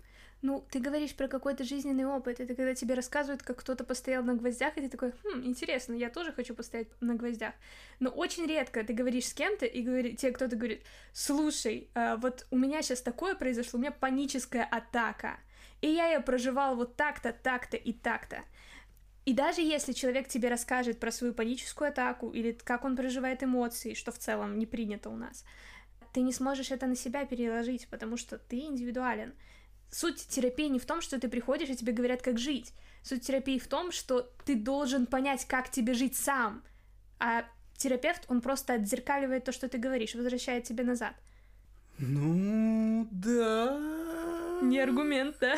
Ну, 0.45 0.63
ты 0.69 0.79
говоришь 0.79 1.15
про 1.15 1.27
какой-то 1.27 1.63
жизненный 1.63 2.05
опыт. 2.05 2.39
Это 2.39 2.53
когда 2.53 2.75
тебе 2.75 2.93
рассказывают, 2.93 3.41
как 3.41 3.57
кто-то 3.57 3.83
постоял 3.83 4.21
на 4.21 4.35
гвоздях, 4.35 4.77
и 4.77 4.81
ты 4.81 4.89
такой, 4.89 5.11
хм, 5.23 5.41
интересно, 5.43 5.93
я 5.95 6.11
тоже 6.11 6.31
хочу 6.31 6.53
постоять 6.53 6.87
на 7.01 7.15
гвоздях. 7.15 7.55
Но 7.99 8.11
очень 8.11 8.45
редко 8.45 8.83
ты 8.83 8.93
говоришь 8.93 9.25
с 9.25 9.33
кем-то, 9.33 9.65
и 9.65 9.81
говори, 9.81 10.15
тебе 10.15 10.33
кто-то 10.33 10.55
говорит, 10.55 10.83
слушай, 11.13 11.89
а, 11.95 12.17
вот 12.17 12.45
у 12.51 12.59
меня 12.59 12.83
сейчас 12.83 13.01
такое 13.01 13.33
произошло, 13.33 13.79
у 13.79 13.81
меня 13.81 13.91
паническая 13.91 14.63
атака, 14.65 15.39
и 15.81 15.89
я 15.89 16.11
ее 16.11 16.19
проживал 16.19 16.75
вот 16.75 16.95
так-то, 16.95 17.33
так-то 17.33 17.75
и 17.75 17.91
так-то. 17.91 18.43
И 19.25 19.33
даже 19.33 19.61
если 19.61 19.93
человек 19.93 20.27
тебе 20.27 20.49
расскажет 20.49 20.99
про 20.99 21.11
свою 21.11 21.33
паническую 21.33 21.89
атаку 21.89 22.29
или 22.29 22.51
как 22.51 22.85
он 22.85 22.95
проживает 22.95 23.41
эмоции, 23.41 23.95
что 23.95 24.11
в 24.11 24.19
целом 24.19 24.59
не 24.59 24.67
принято 24.67 25.09
у 25.09 25.15
нас, 25.15 25.43
ты 26.13 26.21
не 26.21 26.31
сможешь 26.31 26.69
это 26.69 26.85
на 26.85 26.95
себя 26.95 27.25
переложить, 27.25 27.87
потому 27.87 28.15
что 28.15 28.37
ты 28.37 28.59
индивидуален. 28.59 29.33
Суть 29.95 30.27
терапии 30.27 30.67
не 30.67 30.77
в 30.77 30.85
том, 30.85 30.99
что 30.99 31.17
ты 31.21 31.29
приходишь 31.29 31.69
и 31.69 31.75
тебе 31.77 31.93
говорят, 31.93 32.21
как 32.21 32.37
жить. 32.37 32.73
Суть 33.01 33.25
терапии 33.25 33.57
в 33.57 33.67
том, 33.69 33.93
что 33.93 34.29
ты 34.43 34.55
должен 34.55 35.05
понять, 35.05 35.45
как 35.45 35.71
тебе 35.71 35.93
жить 35.93 36.17
сам. 36.17 36.63
А 37.17 37.45
терапевт, 37.77 38.25
он 38.27 38.41
просто 38.41 38.73
отзеркаливает 38.73 39.45
то, 39.45 39.53
что 39.53 39.69
ты 39.69 39.77
говоришь, 39.77 40.13
возвращает 40.13 40.65
тебе 40.65 40.83
назад. 40.83 41.15
Ну, 41.97 43.07
да. 43.09 44.59
Не 44.61 44.79
аргумент, 44.79 45.37
да? 45.39 45.55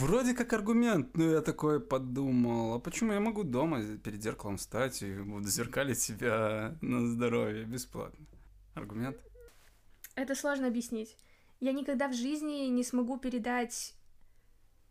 Вроде 0.00 0.34
как 0.34 0.52
аргумент, 0.52 1.16
но 1.16 1.34
я 1.34 1.40
такой 1.40 1.78
подумал, 1.78 2.74
а 2.74 2.78
почему 2.80 3.12
я 3.12 3.20
могу 3.20 3.44
дома 3.44 3.80
перед 3.98 4.20
зеркалом 4.20 4.56
встать 4.56 5.04
и 5.04 5.18
буду 5.18 5.46
зеркалить 5.46 6.00
себя 6.00 6.76
на 6.80 7.06
здоровье 7.06 7.64
бесплатно? 7.64 8.26
Аргумент? 8.74 9.16
Это 10.16 10.34
сложно 10.34 10.66
объяснить. 10.66 11.16
Я 11.60 11.72
никогда 11.72 12.08
в 12.08 12.14
жизни 12.14 12.68
не 12.68 12.84
смогу 12.84 13.18
передать 13.18 13.94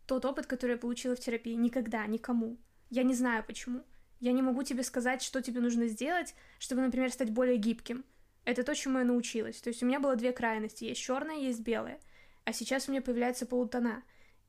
тот 0.06 0.24
опыт, 0.24 0.46
который 0.46 0.72
я 0.72 0.78
получила 0.78 1.16
в 1.16 1.20
терапии. 1.20 1.54
Никогда, 1.54 2.06
никому. 2.06 2.58
Я 2.90 3.02
не 3.02 3.14
знаю 3.14 3.44
почему. 3.46 3.84
Я 4.20 4.32
не 4.32 4.42
могу 4.42 4.62
тебе 4.62 4.82
сказать, 4.82 5.22
что 5.22 5.40
тебе 5.42 5.60
нужно 5.60 5.86
сделать, 5.86 6.34
чтобы, 6.58 6.82
например, 6.82 7.12
стать 7.12 7.30
более 7.30 7.56
гибким. 7.56 8.04
Это 8.44 8.62
то, 8.64 8.74
чему 8.74 8.98
я 8.98 9.04
научилась. 9.04 9.60
То 9.60 9.68
есть 9.68 9.82
у 9.82 9.86
меня 9.86 10.00
было 10.00 10.16
две 10.16 10.32
крайности. 10.32 10.84
Есть 10.84 11.00
черное, 11.00 11.36
есть 11.36 11.60
белое. 11.60 12.00
А 12.44 12.52
сейчас 12.52 12.88
у 12.88 12.90
меня 12.90 13.02
появляются 13.02 13.46
полутона. 13.46 14.02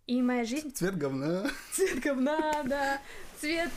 И 0.08 0.22
моя 0.22 0.44
жизнь 0.44 0.72
Цвет 0.72 0.98
говна. 0.98 1.52
цвет 1.72 2.00
говна, 2.00 2.64
да, 2.64 3.00
цвет 3.40 3.70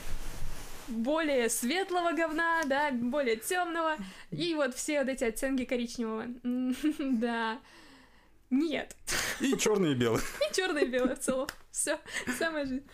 более 0.89 1.49
светлого 1.51 2.13
говна, 2.13 2.63
да, 2.65 2.91
более 2.91 3.37
темного, 3.37 3.97
и 4.31 4.55
вот 4.55 4.75
все 4.75 5.01
вот 5.01 5.09
эти 5.09 5.25
оттенки 5.25 5.65
коричневого. 5.65 6.27
Да. 7.21 7.61
Нет. 8.53 8.95
И 9.41 9.57
черный 9.57 9.93
и 9.93 9.95
белый. 9.95 10.21
И 10.51 10.55
черное 10.55 10.83
и 10.85 10.89
белое 10.89 11.17
в 11.17 11.21
целом. 11.21 11.49
Все. 11.71 11.99
Самая 12.39 12.67
жизнь. 12.67 12.87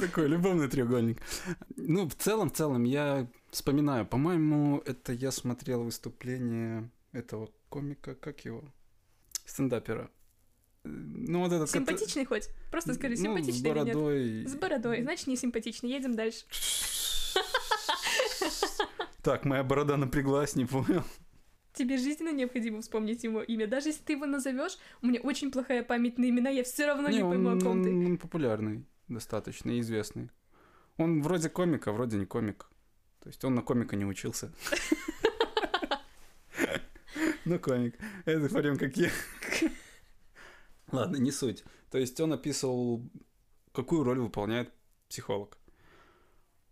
Такой 0.00 0.28
любовный 0.28 0.68
треугольник. 0.68 1.18
Ну, 1.76 2.06
в 2.06 2.14
целом, 2.14 2.50
в 2.50 2.52
целом, 2.52 2.84
я 2.84 3.26
вспоминаю, 3.50 4.06
по-моему, 4.06 4.82
это 4.84 5.14
я 5.14 5.30
смотрел 5.32 5.82
выступление 5.82 6.90
этого 7.12 7.50
комика, 7.70 8.14
как 8.14 8.44
его? 8.44 8.62
Стендапера. 9.46 10.10
Ну, 10.84 11.40
вот 11.40 11.50
этот... 11.50 11.70
Симпатичный 11.70 12.26
хоть? 12.26 12.50
Просто 12.70 12.92
скажи, 12.92 13.14
Ну, 13.16 13.22
симпатичный 13.22 13.52
с 13.54 13.60
или 13.60 13.68
нет? 13.68 13.86
бородой. 13.86 14.46
С 14.46 14.54
бородой. 14.56 15.02
Значит, 15.02 15.26
не 15.26 15.36
симпатичный. 15.36 15.90
Едем 15.90 16.14
дальше. 16.14 16.44
Так, 19.22 19.46
моя 19.46 19.64
борода 19.64 19.96
напряглась, 19.96 20.54
не 20.54 20.66
понял. 20.66 21.02
Тебе 21.74 21.98
жизненно 21.98 22.32
необходимо 22.32 22.80
вспомнить 22.80 23.24
его 23.24 23.42
имя. 23.42 23.66
Даже 23.66 23.88
если 23.88 24.02
ты 24.02 24.12
его 24.12 24.26
назовешь, 24.26 24.78
у 25.02 25.06
меня 25.06 25.20
очень 25.20 25.50
плохая 25.50 25.82
память 25.82 26.18
на 26.18 26.28
имена, 26.28 26.48
я 26.48 26.62
все 26.62 26.86
равно 26.86 27.08
не, 27.08 27.20
пойму, 27.20 27.50
о 27.50 27.60
ком 27.60 27.82
ты. 27.82 27.90
он, 27.90 28.06
он 28.06 28.16
популярный, 28.16 28.86
достаточно 29.08 29.78
известный. 29.80 30.30
Он 30.96 31.20
вроде 31.20 31.48
комик, 31.48 31.88
а 31.88 31.92
вроде 31.92 32.16
не 32.16 32.26
комик. 32.26 32.70
То 33.20 33.28
есть 33.28 33.44
он 33.44 33.56
на 33.56 33.62
комика 33.62 33.96
не 33.96 34.04
учился. 34.04 34.52
Ну, 37.46 37.58
комик. 37.58 37.98
Это 38.24 38.48
прям 38.48 38.78
как 38.78 38.96
я. 38.96 39.10
Ладно, 40.90 41.16
не 41.16 41.30
суть. 41.30 41.62
То 41.90 41.98
есть 41.98 42.18
он 42.18 42.32
описывал, 42.32 43.02
какую 43.72 44.02
роль 44.02 44.18
выполняет 44.18 44.72
психолог. 45.10 45.58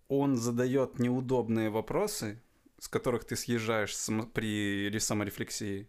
Он 0.09 0.37
задает 0.37 0.99
неудобные 0.99 1.69
вопросы, 1.69 2.41
с 2.83 2.89
которых 2.89 3.25
ты 3.25 3.37
съезжаешь 3.37 3.95
при 4.35 4.91
ре- 4.91 4.99
саморефлексии, 4.99 5.89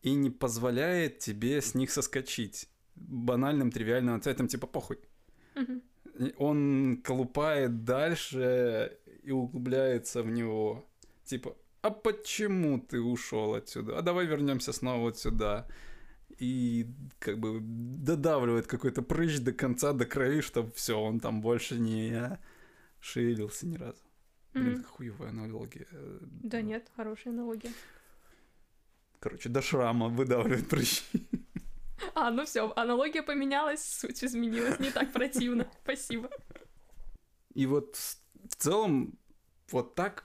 и 0.00 0.14
не 0.14 0.30
позволяет 0.30 1.18
тебе 1.18 1.60
с 1.60 1.74
них 1.74 1.90
соскочить 1.90 2.70
банальным, 2.94 3.70
тривиальным 3.70 4.14
ответом, 4.14 4.48
типа 4.48 4.66
похуй. 4.66 4.98
Он 6.38 7.02
колупает 7.04 7.84
дальше 7.84 8.96
и 9.24 9.30
углубляется 9.30 10.22
в 10.22 10.30
него. 10.30 10.88
Типа, 11.26 11.54
а 11.82 11.90
почему 11.90 12.80
ты 12.80 12.98
ушел 12.98 13.52
отсюда? 13.52 13.98
А 13.98 14.02
давай 14.02 14.24
вернемся 14.24 14.72
снова 14.72 15.00
вот 15.00 15.18
сюда. 15.18 15.68
И 16.38 16.86
как 17.18 17.38
бы 17.38 17.60
додавливает 17.60 18.66
какой-то 18.66 19.02
прыщ 19.02 19.38
до 19.40 19.52
конца, 19.52 19.92
до 19.92 20.06
крови, 20.06 20.40
чтобы 20.40 20.70
все, 20.72 20.98
он 20.98 21.20
там 21.20 21.42
больше 21.42 21.78
не 21.78 22.38
шевелился 23.00 23.66
ни 23.66 23.76
разу. 23.76 24.05
Блин, 24.60 24.84
хуевая 24.84 25.30
аналогия. 25.30 25.86
Э, 25.90 26.18
Да 26.42 26.62
нет, 26.62 26.90
хорошая 26.96 27.32
аналогия. 27.32 27.72
Короче, 29.20 29.48
до 29.48 29.60
шрама 29.62 30.08
выдавливает 30.08 30.68
прыщи. 30.68 31.02
А, 32.14 32.30
ну 32.30 32.44
все, 32.44 32.72
аналогия 32.76 33.22
поменялась, 33.22 33.82
суть 33.82 34.22
изменилась, 34.24 34.78
не 34.78 34.90
так 34.90 35.12
противно. 35.12 35.70
Спасибо. 35.82 36.30
И 37.54 37.66
вот 37.66 37.96
в 37.96 38.56
целом 38.56 39.18
вот 39.70 39.94
так 39.94 40.24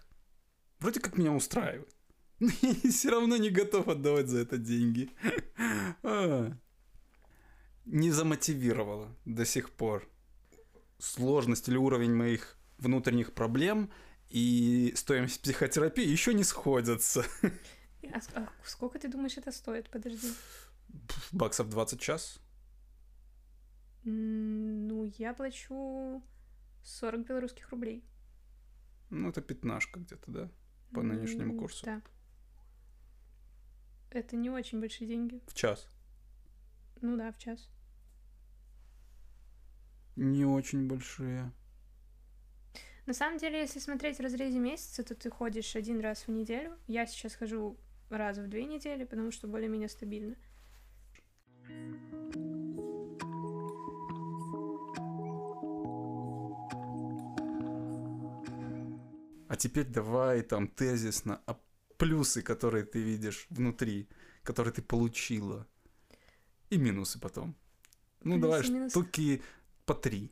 вроде 0.80 1.00
как 1.00 1.18
меня 1.18 1.32
устраивает. 1.32 1.94
Я 2.40 2.92
все 2.92 3.10
равно 3.10 3.38
не 3.38 3.50
готов 3.50 3.88
отдавать 3.88 4.28
за 4.28 4.40
это 4.40 4.58
деньги. 4.58 5.10
А. 6.04 6.52
Не 7.86 8.12
замотивировало 8.12 9.16
до 9.26 9.46
сих 9.46 9.72
пор. 9.72 10.08
Сложность 11.00 11.68
или 11.68 11.78
уровень 11.78 12.14
моих 12.14 12.58
внутренних 12.78 13.34
проблем 13.34 13.92
и 14.32 14.94
стоимость 14.96 15.42
психотерапии 15.42 16.08
еще 16.08 16.34
не 16.34 16.44
сходятся. 16.44 17.26
а, 17.44 18.20
а 18.36 18.50
сколько 18.64 18.98
ты 18.98 19.08
думаешь 19.08 19.38
это 19.38 19.52
стоит? 19.52 19.90
Подожди. 19.90 20.32
Баксов 21.32 21.70
20 21.70 22.00
час? 22.00 22.40
Ну, 24.04 25.12
я 25.18 25.34
плачу 25.34 26.24
40 26.84 27.28
белорусских 27.28 27.70
рублей. 27.70 28.04
Ну, 29.10 29.30
это 29.30 29.42
пятнашка 29.42 30.00
где-то, 30.00 30.32
да? 30.32 30.52
По 30.94 31.02
нынешнему 31.02 31.58
курсу. 31.58 31.86
Да. 31.86 32.02
Это 34.10 34.36
не 34.36 34.50
очень 34.50 34.80
большие 34.80 35.08
деньги. 35.08 35.42
В 35.48 35.54
час? 35.54 35.88
Ну 37.02 37.18
да, 37.18 37.32
в 37.32 37.38
час. 37.38 37.70
Не 40.16 40.46
очень 40.46 40.88
большие. 40.88 41.52
На 43.12 43.16
самом 43.16 43.40
деле, 43.40 43.60
если 43.60 43.80
смотреть 43.80 44.20
в 44.20 44.22
разрезе 44.22 44.58
месяца, 44.58 45.04
то 45.04 45.14
ты 45.16 45.30
ходишь 45.30 45.76
один 45.76 46.00
раз 46.00 46.28
в 46.28 46.32
неделю. 46.32 46.78
Я 46.88 47.06
сейчас 47.06 47.36
хожу 47.36 47.76
раз 48.10 48.38
в 48.38 48.48
две 48.48 48.64
недели, 48.64 49.04
потому 49.04 49.32
что 49.32 49.50
более-менее 49.50 49.90
стабильно. 49.90 50.38
А 59.50 59.58
теперь 59.58 59.88
давай 59.88 60.42
там 60.42 60.70
тезисно 60.70 61.42
а 61.48 61.60
плюсы, 61.98 62.42
которые 62.42 62.86
ты 62.86 63.02
видишь 63.02 63.46
внутри, 63.50 64.08
которые 64.42 64.72
ты 64.72 64.82
получила, 64.82 65.68
и 66.70 66.78
минусы 66.78 67.20
потом. 67.20 67.58
Ну, 68.24 68.36
плюсы, 68.36 68.42
давай 68.42 68.70
минусы. 68.70 68.90
штуки 68.92 69.42
по 69.86 69.96
три. 69.96 70.32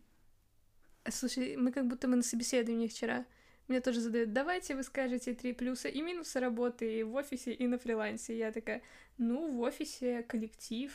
Слушай, 1.08 1.56
мы 1.58 1.72
как 1.72 1.88
будто 1.88 2.08
мы 2.08 2.18
на 2.18 2.24
собеседовании 2.24 2.88
вчера. 2.88 3.26
Мне 3.68 3.82
тоже 3.82 4.02
задают, 4.02 4.34
давайте 4.34 4.76
вы 4.76 4.84
скажете 4.84 5.34
три 5.34 5.54
плюса 5.54 5.90
и 5.90 6.02
минусы 6.02 6.40
работы 6.40 7.06
в 7.06 7.14
офисе 7.14 7.54
и 7.54 7.68
на 7.68 7.78
фрилансе. 7.78 8.38
Я 8.38 8.52
такая, 8.52 8.82
ну, 9.18 9.52
в 9.52 9.62
офисе 9.62 10.24
коллектив, 10.24 10.92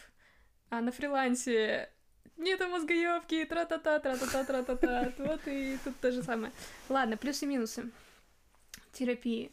а 0.70 0.80
на 0.80 0.90
фрилансе 0.90 1.90
нет 2.36 2.60
мозгоебки, 2.60 3.44
тра-та-та, 3.44 4.00
тра-та-та, 4.00 4.44
тра-та-та. 4.44 5.12
Вот 5.18 5.40
и 5.46 5.78
тут 5.84 5.96
то 6.00 6.10
же 6.10 6.22
самое. 6.22 6.52
Ладно, 6.88 7.16
плюсы 7.16 7.44
и 7.44 7.48
минусы 7.48 7.90
терапии. 8.94 9.52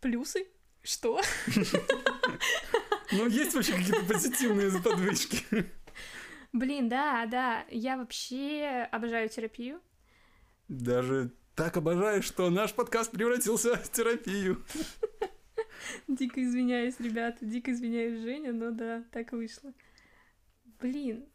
Плюсы? 0.00 0.46
Что? 0.82 1.20
Ну, 3.12 3.26
есть 3.26 3.54
вообще 3.54 3.72
какие-то 3.72 4.04
позитивные 4.04 4.70
подвычки. 4.80 5.44
Блин, 6.52 6.88
да, 6.88 7.26
да. 7.26 7.64
Я 7.70 7.96
вообще 7.96 8.88
обожаю 8.90 9.28
терапию. 9.28 9.80
Даже 10.68 11.32
так 11.54 11.76
обожаю, 11.76 12.22
что 12.22 12.50
наш 12.50 12.74
подкаст 12.74 13.10
превратился 13.10 13.76
в 13.76 13.90
терапию. 13.90 14.64
Дико 16.08 16.42
извиняюсь, 16.42 16.98
ребята, 17.00 17.44
дико 17.44 17.72
извиняюсь, 17.72 18.20
Женя, 18.20 18.52
но 18.52 18.70
да, 18.70 19.04
так 19.10 19.32
вышло. 19.32 19.72
Блин. 20.80 21.26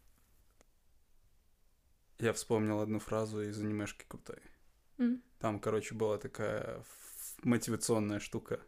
Я 2.19 2.33
вспомнил 2.33 2.79
одну 2.79 2.99
фразу 2.99 3.41
из 3.41 3.59
анимешки 3.59 4.05
крутой. 4.07 4.39
Mm. 4.97 5.21
Там, 5.39 5.59
короче, 5.59 5.95
была 5.95 6.17
такая 6.17 6.83
мотивационная 7.43 8.19
штука. 8.19 8.61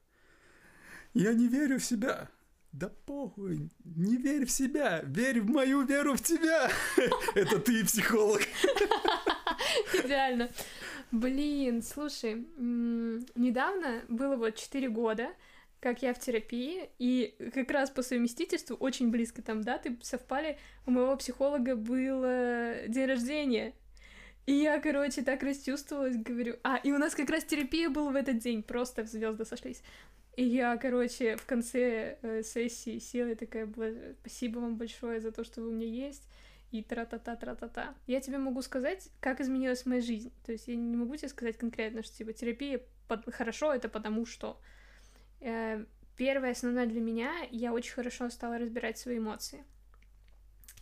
Я 1.14 1.34
не 1.34 1.48
верю 1.48 1.80
в 1.80 1.84
себя. 1.84 2.30
Да 2.72 2.90
похуй, 3.06 3.70
не 3.84 4.18
верь 4.18 4.46
в 4.46 4.52
себя, 4.52 5.02
верь 5.04 5.42
в 5.42 5.50
мою 5.50 5.84
веру 5.84 6.16
в 6.16 6.22
тебя. 6.22 6.70
Это 7.36 7.60
ты 7.60 7.84
психолог. 7.86 8.42
Идеально. 9.94 10.50
Блин, 11.12 11.82
слушай, 11.82 12.46
недавно 12.58 14.04
было 14.10 14.36
вот 14.36 14.56
4 14.56 14.90
года, 14.90 15.30
как 15.80 16.02
я 16.02 16.14
в 16.14 16.20
терапии, 16.20 16.90
и 17.00 17.36
как 17.54 17.72
раз 17.72 17.90
по 17.90 18.02
совместительству 18.02 18.76
очень 18.76 19.10
близко 19.10 19.42
там 19.42 19.64
даты 19.64 19.98
совпали. 20.02 20.58
У 20.86 20.92
моего 20.92 21.16
психолога 21.16 21.76
был 21.76 22.22
день 22.88 23.06
рождения. 23.06 23.74
И 24.48 24.54
я, 24.54 24.80
короче, 24.80 25.24
так 25.24 25.44
расчувствовалась, 25.44 26.16
говорю... 26.16 26.56
А, 26.64 26.78
и 26.78 26.94
у 26.94 26.98
нас 26.98 27.14
как 27.16 27.30
раз 27.30 27.44
терапия 27.44 27.90
была 27.90 28.12
в 28.12 28.16
этот 28.16 28.40
день, 28.40 28.64
просто 28.64 29.04
звезды 29.04 29.44
сошлись. 29.44 29.82
И 30.38 30.44
я, 30.44 30.78
короче, 30.78 31.36
в 31.36 31.48
конце 31.48 32.20
э, 32.22 32.44
сессии 32.44 33.00
села 33.00 33.30
и 33.30 33.36
такая, 33.36 33.68
спасибо 34.22 34.60
вам 34.60 34.78
большое 34.78 35.20
за 35.20 35.32
то, 35.32 35.44
что 35.44 35.62
вы 35.62 35.70
у 35.70 35.72
меня 35.72 35.88
есть, 35.88 36.30
и 36.72 36.84
тра-та-та, 36.84 37.36
тра-та-та. 37.36 37.96
Я 38.06 38.22
тебе 38.22 38.38
могу 38.38 38.62
сказать, 38.62 39.10
как 39.20 39.42
изменилась 39.42 39.88
моя 39.88 40.00
жизнь. 40.00 40.32
То 40.46 40.52
есть 40.52 40.68
я 40.68 40.76
не 40.76 40.96
могу 40.96 41.16
тебе 41.16 41.30
сказать 41.30 41.58
конкретно, 41.58 42.04
что, 42.04 42.16
типа, 42.16 42.34
терапия 42.34 42.82
под... 43.08 43.34
хорошо, 43.34 43.74
это 43.74 43.90
потому 43.90 44.28
что... 44.28 44.62
Э, 45.42 45.84
первое 46.16 46.52
основное 46.52 46.86
для 46.86 47.02
меня, 47.02 47.32
я 47.50 47.74
очень 47.74 47.94
хорошо 47.94 48.30
стала 48.30 48.60
разбирать 48.60 49.00
свои 49.00 49.18
эмоции. 49.18 49.64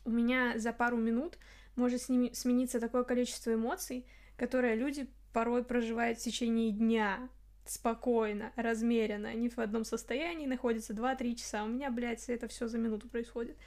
У 0.04 0.10
меня 0.10 0.58
за 0.58 0.74
пару 0.74 0.98
минут 0.98 1.38
может 1.78 2.02
с 2.02 2.10
ними 2.10 2.32
смениться 2.34 2.82
такое 2.82 3.06
количество 3.06 3.54
эмоций, 3.54 4.06
которые 4.36 4.76
люди 4.76 5.10
порой 5.32 5.64
проживают 5.64 6.20
в 6.20 6.24
течение 6.24 6.72
дня 6.72 7.30
спокойно, 7.66 8.52
размеренно, 8.56 9.30
они 9.30 9.50
в 9.50 9.58
одном 9.60 9.84
состоянии 9.84 10.46
находятся 10.46 10.94
2-3 10.94 11.36
часа. 11.36 11.64
У 11.64 11.68
меня, 11.68 11.90
блядь, 11.90 12.30
это 12.30 12.48
все 12.48 12.68
за 12.68 12.78
минуту 12.78 13.10
происходит. 13.10 13.58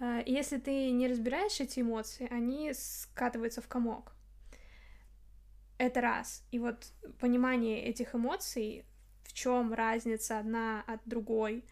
А, 0.00 0.22
если 0.24 0.58
ты 0.58 0.90
не 0.90 1.08
разбираешь 1.08 1.60
эти 1.60 1.80
эмоции, 1.80 2.28
они 2.30 2.72
скатываются 2.72 3.60
в 3.60 3.68
комок. 3.68 4.12
Это 5.76 6.00
раз. 6.00 6.44
И 6.50 6.58
вот 6.58 6.92
понимание 7.20 7.84
этих 7.84 8.14
эмоций, 8.14 8.84
в 9.24 9.32
чем 9.32 9.72
разница 9.72 10.38
одна 10.38 10.82
от 10.86 11.00
другой, 11.04 11.64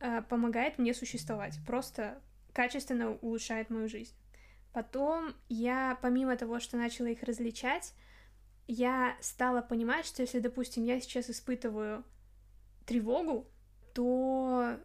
а, 0.00 0.22
помогает 0.22 0.78
мне 0.78 0.94
существовать. 0.94 1.58
Просто 1.66 2.20
качественно 2.52 3.12
улучшает 3.16 3.70
мою 3.70 3.88
жизнь. 3.88 4.14
Потом 4.72 5.34
я, 5.48 5.98
помимо 6.00 6.36
того, 6.36 6.60
что 6.60 6.76
начала 6.76 7.08
их 7.08 7.22
различать, 7.22 7.92
я 8.70 9.16
стала 9.20 9.62
понимать, 9.62 10.06
что 10.06 10.22
если, 10.22 10.38
допустим, 10.38 10.84
я 10.84 11.00
сейчас 11.00 11.28
испытываю 11.28 12.04
тревогу, 12.86 13.46
то 13.94 14.78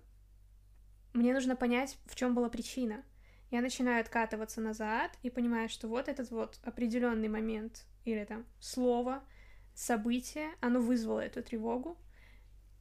мне 1.14 1.34
нужно 1.34 1.56
понять, 1.56 1.98
в 2.08 2.16
чем 2.16 2.34
была 2.34 2.50
причина. 2.50 3.04
Я 3.52 3.62
начинаю 3.62 4.02
откатываться 4.02 4.60
назад 4.60 5.12
и 5.22 5.30
понимаю, 5.30 5.70
что 5.70 5.88
вот 5.88 6.08
этот 6.08 6.32
вот 6.32 6.60
определенный 6.64 7.28
момент 7.28 7.86
или 8.06 8.24
там 8.26 8.46
слово, 8.60 9.24
событие, 9.76 10.50
оно 10.62 10.80
вызвало 10.80 11.20
эту 11.20 11.44
тревогу, 11.44 11.98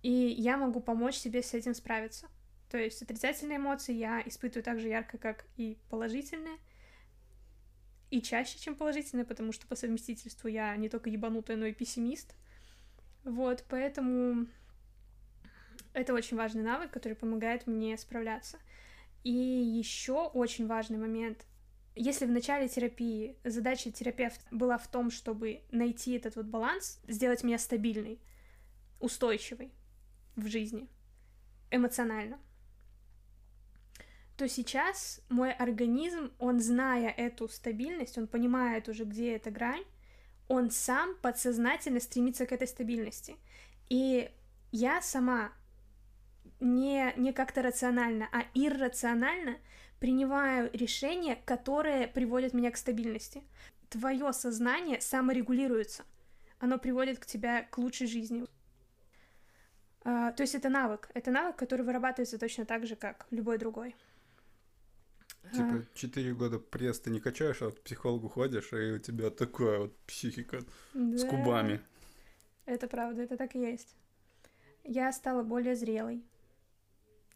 и 0.03 0.11
я 0.11 0.57
могу 0.57 0.81
помочь 0.81 1.17
себе 1.17 1.43
с 1.43 1.53
этим 1.53 1.75
справиться. 1.75 2.29
То 2.71 2.79
есть 2.79 3.03
отрицательные 3.03 3.59
эмоции 3.59 3.93
я 3.93 4.23
испытываю 4.25 4.65
так 4.65 4.81
же 4.81 4.89
ярко, 4.89 5.19
как 5.19 5.45
и 5.57 5.79
положительные— 5.91 6.57
и 8.15 8.23
чаще, 8.23 8.61
чем 8.61 8.77
положительное, 8.77 9.25
потому 9.25 9.51
что 9.51 9.67
по 9.67 9.75
совместительству 9.75 10.47
я 10.47 10.77
не 10.77 10.89
только 10.89 11.11
ебанутая, 11.11 11.57
но 11.57 11.67
и 11.67 11.73
пессимист. 11.73 12.37
Вот, 13.25 13.65
поэтому 13.69 14.47
это 15.95 16.15
очень 16.15 16.37
важный 16.37 16.63
навык, 16.63 16.93
который 16.93 17.15
помогает 17.15 17.67
мне 17.67 17.99
справляться. 17.99 18.59
И 19.25 19.33
еще 19.33 20.29
очень 20.29 20.69
важный 20.69 20.97
момент. 20.97 21.45
Если 21.97 22.25
в 22.27 22.31
начале 22.31 22.69
терапии 22.69 23.37
задача 23.43 23.91
терапевта 23.91 24.45
была 24.53 24.79
в 24.79 24.87
том, 24.87 25.11
чтобы 25.11 25.63
найти 25.73 26.13
этот 26.13 26.37
вот 26.37 26.47
баланс, 26.47 27.01
сделать 27.09 27.43
меня 27.43 27.59
стабильной, 27.59 28.21
устойчивой 29.01 29.73
в 30.37 30.47
жизни, 30.47 30.89
эмоционально, 31.73 32.39
то 34.37 34.49
сейчас 34.49 35.21
мой 35.29 35.53
организм, 35.53 36.33
он 36.39 36.61
зная 36.61 37.11
эту 37.11 37.49
стабильность, 37.49 38.19
он 38.19 38.27
понимает 38.27 38.89
уже, 38.89 39.05
где 39.05 39.37
эта 39.37 39.51
грань, 39.51 39.85
он 40.49 40.71
сам 40.71 41.15
подсознательно 41.23 42.01
стремится 42.01 42.47
к 42.47 42.53
этой 42.53 42.67
стабильности. 42.67 43.37
И 43.89 44.31
я 44.73 45.01
сама 45.03 45.53
не, 46.61 47.13
не 47.17 47.33
как-то 47.33 47.63
рационально, 47.63 48.29
а 48.33 48.45
иррационально 48.55 49.57
принимаю 50.01 50.69
решения, 50.73 51.37
которые 51.45 52.09
приводят 52.09 52.55
меня 52.55 52.71
к 52.71 52.77
стабильности. 52.77 53.43
Твое 53.89 54.33
сознание 54.33 55.01
саморегулируется. 55.01 56.05
Оно 56.59 56.79
приводит 56.79 57.19
к 57.21 57.27
тебя 57.27 57.63
к 57.63 57.79
лучшей 57.79 58.07
жизни. 58.07 58.45
Uh, 60.03 60.35
то 60.35 60.43
есть 60.43 60.55
это 60.55 60.69
навык. 60.69 61.09
Это 61.15 61.31
навык, 61.31 61.57
который 61.57 61.83
вырабатывается 61.83 62.39
точно 62.39 62.67
так 62.67 62.87
же, 62.87 62.97
как 62.97 63.27
любой 63.31 63.57
другой. 63.57 63.95
Типа, 65.53 65.85
четыре 65.95 66.35
года 66.35 66.59
пресс 66.59 67.01
ты 67.01 67.11
не 67.11 67.21
качаешь, 67.21 67.63
а 67.63 67.71
к 67.71 67.81
психологу 67.81 68.29
ходишь, 68.29 68.73
и 68.73 68.93
у 68.93 68.99
тебя 68.99 69.31
такая 69.31 69.81
вот 69.81 69.97
психика 70.07 70.61
да. 70.95 71.19
с 71.19 71.25
кубами. 71.25 71.81
Это 72.67 72.89
правда, 72.89 73.23
это 73.23 73.37
так 73.37 73.55
и 73.55 73.61
есть. 73.61 73.95
Я 74.85 75.13
стала 75.13 75.43
более 75.43 75.77
зрелой. 75.77 76.25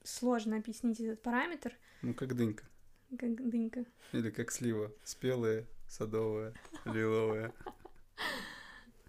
Сложно 0.03 0.57
объяснить 0.57 1.01
этот 1.01 1.23
параметр. 1.23 1.75
Ну, 2.03 2.15
как 2.15 2.35
дынька. 2.35 2.65
Как 3.19 3.49
дынька. 3.49 3.85
Или 4.13 4.31
как 4.31 4.51
слива. 4.51 4.93
Спелая, 5.05 5.67
садовая, 5.87 6.55
лиловая. 6.85 7.53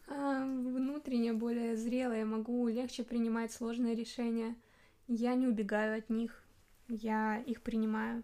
А, 0.08 0.44
внутренне 0.44 1.34
более 1.34 1.76
зрелая, 1.78 2.26
могу 2.26 2.68
легче 2.68 3.04
принимать 3.04 3.52
сложные 3.52 3.96
решения. 3.96 4.56
Я 5.08 5.36
не 5.36 5.48
убегаю 5.48 5.98
от 5.98 6.10
них, 6.10 6.44
я 6.88 7.38
их 7.46 7.62
принимаю. 7.62 8.24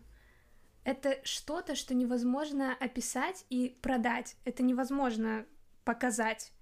Это 0.86 1.19
что-то, 1.24 1.76
что 1.76 1.93
невозможно 1.93 2.74
описать 2.80 3.45
и 3.50 3.76
продать. 3.82 4.38
Это 4.45 4.63
невозможно 4.63 5.45
показать. 5.84 6.54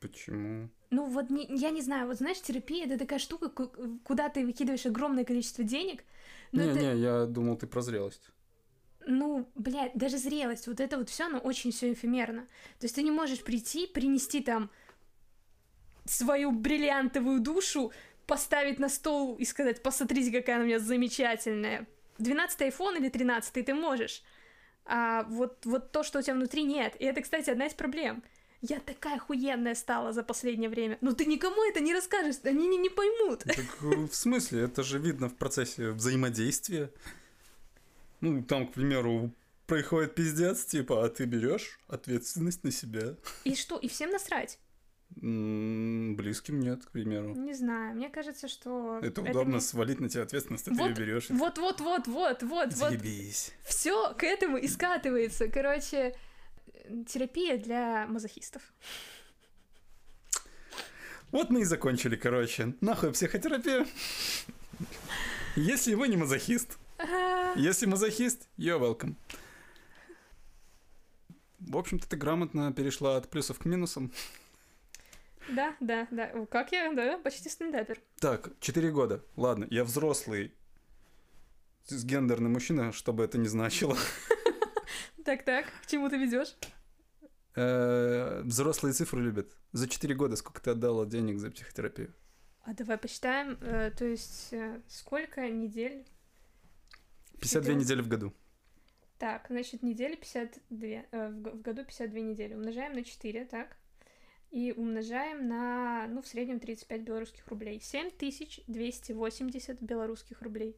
Почему? 0.00 0.70
Ну 0.90 1.04
вот 1.06 1.30
не, 1.30 1.46
я 1.48 1.70
не 1.70 1.82
знаю, 1.82 2.06
вот 2.06 2.16
знаешь, 2.16 2.40
терапия 2.40 2.86
это 2.86 2.98
такая 2.98 3.18
штука, 3.18 3.48
ку- 3.50 3.98
куда 4.04 4.28
ты 4.28 4.46
выкидываешь 4.46 4.86
огромное 4.86 5.24
количество 5.24 5.64
денег. 5.64 6.04
но 6.52 6.62
это- 6.62 6.78
Не-не, 6.80 7.00
я 7.02 7.26
думал, 7.26 7.56
ты 7.56 7.66
про 7.66 7.82
зрелость. 7.82 8.30
ну, 9.06 9.48
блядь, 9.56 9.94
даже 9.94 10.16
зрелость, 10.16 10.68
вот 10.68 10.78
это 10.80 10.96
вот 10.96 11.08
все, 11.10 11.24
оно 11.26 11.38
очень 11.38 11.72
все 11.72 11.92
эфемерно. 11.92 12.42
То 12.78 12.84
есть 12.84 12.94
ты 12.94 13.02
не 13.02 13.10
можешь 13.10 13.42
прийти, 13.42 13.86
принести 13.88 14.40
там 14.40 14.70
свою 16.04 16.52
бриллиантовую 16.52 17.40
душу, 17.40 17.92
поставить 18.26 18.78
на 18.78 18.88
стол 18.88 19.36
и 19.36 19.44
сказать, 19.44 19.82
посмотрите, 19.82 20.30
какая 20.30 20.56
она 20.56 20.64
у 20.64 20.66
меня 20.68 20.78
замечательная. 20.78 21.86
12 22.18 22.60
iPhone 22.60 22.98
или 22.98 23.08
13 23.08 23.64
ты 23.64 23.74
можешь. 23.74 24.22
А 24.84 25.24
вот, 25.24 25.64
вот 25.64 25.92
то, 25.92 26.02
что 26.02 26.18
у 26.18 26.22
тебя 26.22 26.34
внутри, 26.34 26.64
нет. 26.64 26.94
И 26.98 27.04
это, 27.04 27.22
кстати, 27.22 27.50
одна 27.50 27.66
из 27.66 27.74
проблем. 27.74 28.22
Я 28.60 28.78
такая 28.78 29.16
охуенная 29.16 29.74
стала 29.74 30.12
за 30.12 30.22
последнее 30.22 30.70
время. 30.70 30.98
Но 31.00 31.12
ты 31.12 31.24
никому 31.24 31.64
это 31.64 31.80
не 31.80 31.92
расскажешь, 31.92 32.36
они 32.44 32.68
не, 32.68 32.76
не 32.76 32.90
поймут. 32.90 33.40
Так 33.40 33.58
э, 33.82 34.06
в 34.06 34.14
смысле? 34.14 34.62
Это 34.62 34.82
же 34.84 34.98
видно 34.98 35.28
в 35.28 35.34
процессе 35.34 35.90
взаимодействия. 35.90 36.90
Ну, 38.20 38.42
там, 38.44 38.68
к 38.68 38.74
примеру, 38.74 39.32
происходит 39.66 40.14
пиздец, 40.14 40.64
типа, 40.64 41.04
а 41.04 41.08
ты 41.08 41.24
берешь 41.24 41.80
ответственность 41.88 42.62
на 42.62 42.70
себя. 42.70 43.16
И 43.44 43.56
что? 43.56 43.78
И 43.78 43.88
всем 43.88 44.10
насрать? 44.10 44.58
Близким 45.16 46.60
нет, 46.60 46.84
к 46.84 46.90
примеру. 46.90 47.34
Не 47.34 47.54
знаю, 47.54 47.94
мне 47.94 48.08
кажется, 48.08 48.48
что... 48.48 48.98
Это 49.02 49.20
удобно 49.22 49.54
не- 49.56 49.60
свалить 49.60 50.00
на 50.00 50.08
тебя 50.08 50.22
ответственность, 50.22 50.66
а 50.68 50.70
ты 50.70 50.76
Вот- 50.76 50.88
ее 50.88 50.94
берешь. 50.94 51.30
Вот, 51.30 51.58
вот, 51.58 51.80
вот, 51.80 52.06
вот, 52.08 52.42
вот, 52.42 52.72
вот. 52.72 52.72
Заебись. 52.72 53.52
Все 53.64 54.14
к 54.14 54.24
этому 54.24 54.56
и 54.56 54.66
скатывается. 54.66 55.48
Короче, 55.48 56.16
терапия 57.06 57.58
для 57.58 58.06
мазохистов. 58.08 58.62
Вот 61.30 61.50
мы 61.50 61.60
и 61.62 61.64
закончили, 61.64 62.16
короче. 62.16 62.74
Нахуй 62.80 63.12
психотерапия. 63.12 63.86
Если 65.56 65.94
вы 65.94 66.08
не 66.08 66.16
мазохист, 66.16 66.78
если 67.56 67.86
мазохист, 67.86 68.48
you're 68.58 68.80
welcome. 68.80 69.14
В 71.60 71.76
общем-то, 71.76 72.08
ты 72.08 72.16
грамотно 72.16 72.72
перешла 72.72 73.16
от 73.16 73.28
плюсов 73.30 73.58
к 73.58 73.64
минусам. 73.66 74.10
Да, 75.54 75.76
да, 75.80 76.08
да. 76.10 76.46
Как 76.46 76.72
я, 76.72 76.92
да, 76.92 77.18
почти 77.18 77.48
стендапер. 77.48 78.00
Так, 78.20 78.50
4 78.60 78.90
года. 78.90 79.24
Ладно, 79.36 79.66
я 79.70 79.84
взрослый 79.84 80.52
гендерный 81.90 82.48
мужчина, 82.50 82.92
что 82.92 83.12
бы 83.12 83.24
это 83.24 83.38
ни 83.38 83.46
значило. 83.48 83.96
Так, 85.24 85.44
так, 85.44 85.66
к 85.82 85.86
чему 85.86 86.08
ты 86.10 86.16
ведешь? 86.18 86.56
Э, 87.54 88.42
Взрослые 88.44 88.92
цифры 88.92 89.22
любят. 89.22 89.56
За 89.70 89.88
4 89.88 90.14
года 90.16 90.34
сколько 90.34 90.60
ты 90.60 90.70
отдала 90.70 91.06
денег 91.06 91.38
за 91.38 91.50
психотерапию? 91.52 92.12
А 92.62 92.74
давай 92.74 92.98
посчитаем, 92.98 93.56
э, 93.60 93.92
то 93.96 94.04
есть 94.04 94.52
э, 94.52 94.80
сколько 94.88 95.48
недель? 95.48 96.04
52 97.40 97.62
Сидел- 97.62 97.76
недели 97.76 98.00
в 98.02 98.08
году. 98.08 98.32
Так, 99.18 99.46
значит, 99.48 99.84
недели 99.84 100.16
52, 100.16 100.86
э, 101.12 101.28
в 101.28 101.40
г- 101.40 101.50
в 101.52 101.62
году 101.62 101.84
52 101.84 102.20
недели. 102.20 102.54
Умножаем 102.54 102.92
на 102.94 103.04
4, 103.04 103.44
так? 103.44 103.76
И 104.52 104.72
умножаем 104.76 105.48
на, 105.48 106.06
ну, 106.08 106.20
в 106.22 106.26
среднем 106.28 106.60
35 106.60 107.00
белорусских 107.00 107.48
рублей. 107.48 107.80
7280 107.82 109.80
белорусских 109.82 110.42
рублей. 110.42 110.76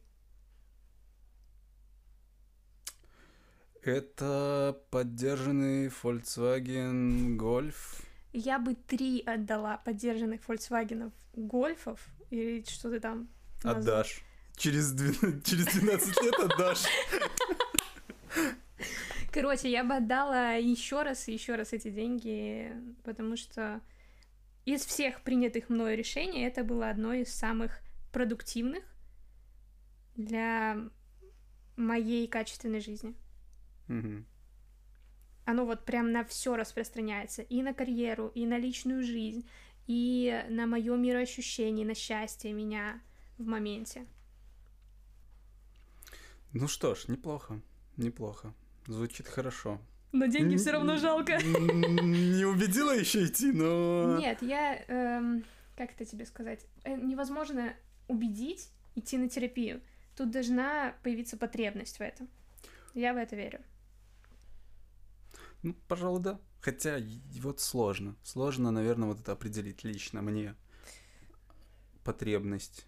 Это 3.83 4.81
поддержанный 4.89 5.87
Volkswagen 5.89 7.37
Golf. 7.37 8.01
Я 8.33 8.59
бы 8.59 8.75
три 8.75 9.21
отдала 9.21 9.77
поддержанных 9.77 10.41
Volkswagen 10.47 11.11
гольфов 11.33 11.99
или 12.31 12.63
что 12.67 12.89
ты 12.89 12.99
там 12.99 13.27
назвал. 13.63 13.81
Отдашь. 13.81 14.23
Через, 14.57 14.91
две- 14.93 15.41
через 15.43 15.65
12 15.67 16.21
лет 16.23 16.33
отдашь. 16.39 16.85
Короче, 19.35 19.69
я 19.69 19.83
бы 19.83 19.95
отдала 19.95 20.53
еще 20.53 21.01
раз 21.01 21.27
и 21.27 21.33
еще 21.33 21.55
раз 21.55 21.73
эти 21.73 21.89
деньги, 21.89 22.71
потому 23.03 23.35
что 23.35 23.81
из 24.63 24.85
всех 24.85 25.23
принятых 25.23 25.67
мною 25.67 25.97
решений 25.97 26.43
это 26.43 26.63
было 26.63 26.89
одно 26.89 27.11
из 27.11 27.33
самых 27.33 27.81
продуктивных 28.13 28.81
для 30.15 30.77
моей 31.75 32.29
качественной 32.29 32.79
жизни. 32.79 33.13
Мгм. 33.89 34.25
Оно 35.43 35.65
вот 35.65 35.83
прям 35.83 36.13
на 36.13 36.23
все 36.23 36.55
распространяется. 36.55 37.41
И 37.41 37.61
на 37.61 37.73
карьеру, 37.73 38.31
и 38.35 38.45
на 38.45 38.57
личную 38.57 39.03
жизнь, 39.03 39.45
и 39.85 40.45
на 40.47 40.65
мое 40.65 40.95
мироощущение, 40.95 41.85
на 41.85 41.93
счастье 41.93 42.53
меня 42.53 43.01
в 43.37 43.45
моменте. 43.45 44.05
Ну 46.53 46.69
что 46.69 46.95
ж, 46.95 47.09
неплохо. 47.09 47.59
Неплохо. 47.97 48.53
Звучит 48.87 49.27
хорошо. 49.27 49.79
Но 50.11 50.27
деньги 50.27 50.55
все 50.55 50.71
равно 50.71 50.97
жалко. 50.97 51.37
Не 51.43 52.45
убедила 52.45 52.91
еще 52.91 53.25
идти, 53.25 53.51
но... 53.51 54.17
Нет, 54.17 54.41
я... 54.41 54.83
эм, 54.87 55.43
как 55.75 55.91
это 55.91 56.05
тебе 56.05 56.25
сказать? 56.25 56.65
Э, 56.83 56.95
Невозможно 56.95 57.73
убедить 58.07 58.69
идти 58.95 59.17
на 59.17 59.27
терапию. 59.27 59.81
Тут 60.15 60.31
должна 60.31 60.95
появиться 61.03 61.35
потребность 61.35 61.97
в 61.97 62.01
этом. 62.01 62.29
Я 62.93 63.13
в 63.13 63.17
это 63.17 63.35
верю. 63.35 63.59
Ну, 65.63 65.75
пожалуй, 65.87 66.21
да. 66.21 66.39
Хотя 66.61 66.99
вот 67.41 67.59
сложно. 67.59 68.15
Сложно, 68.23 68.71
наверное, 68.71 69.09
вот 69.09 69.19
это 69.19 69.33
определить 69.33 69.83
лично 69.83 70.21
мне. 70.21 70.55
Потребность. 72.03 72.85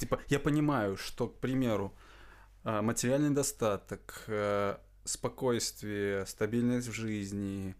Типа, 0.00 0.20
я 0.28 0.40
понимаю, 0.40 0.96
что, 0.96 1.28
к 1.28 1.38
примеру, 1.38 1.94
а, 2.64 2.82
материальный 2.82 3.30
достаток, 3.30 4.24
э, 4.26 4.76
спокойствие, 5.04 6.26
стабильность 6.26 6.88
в 6.88 6.92
жизни, 6.92 7.74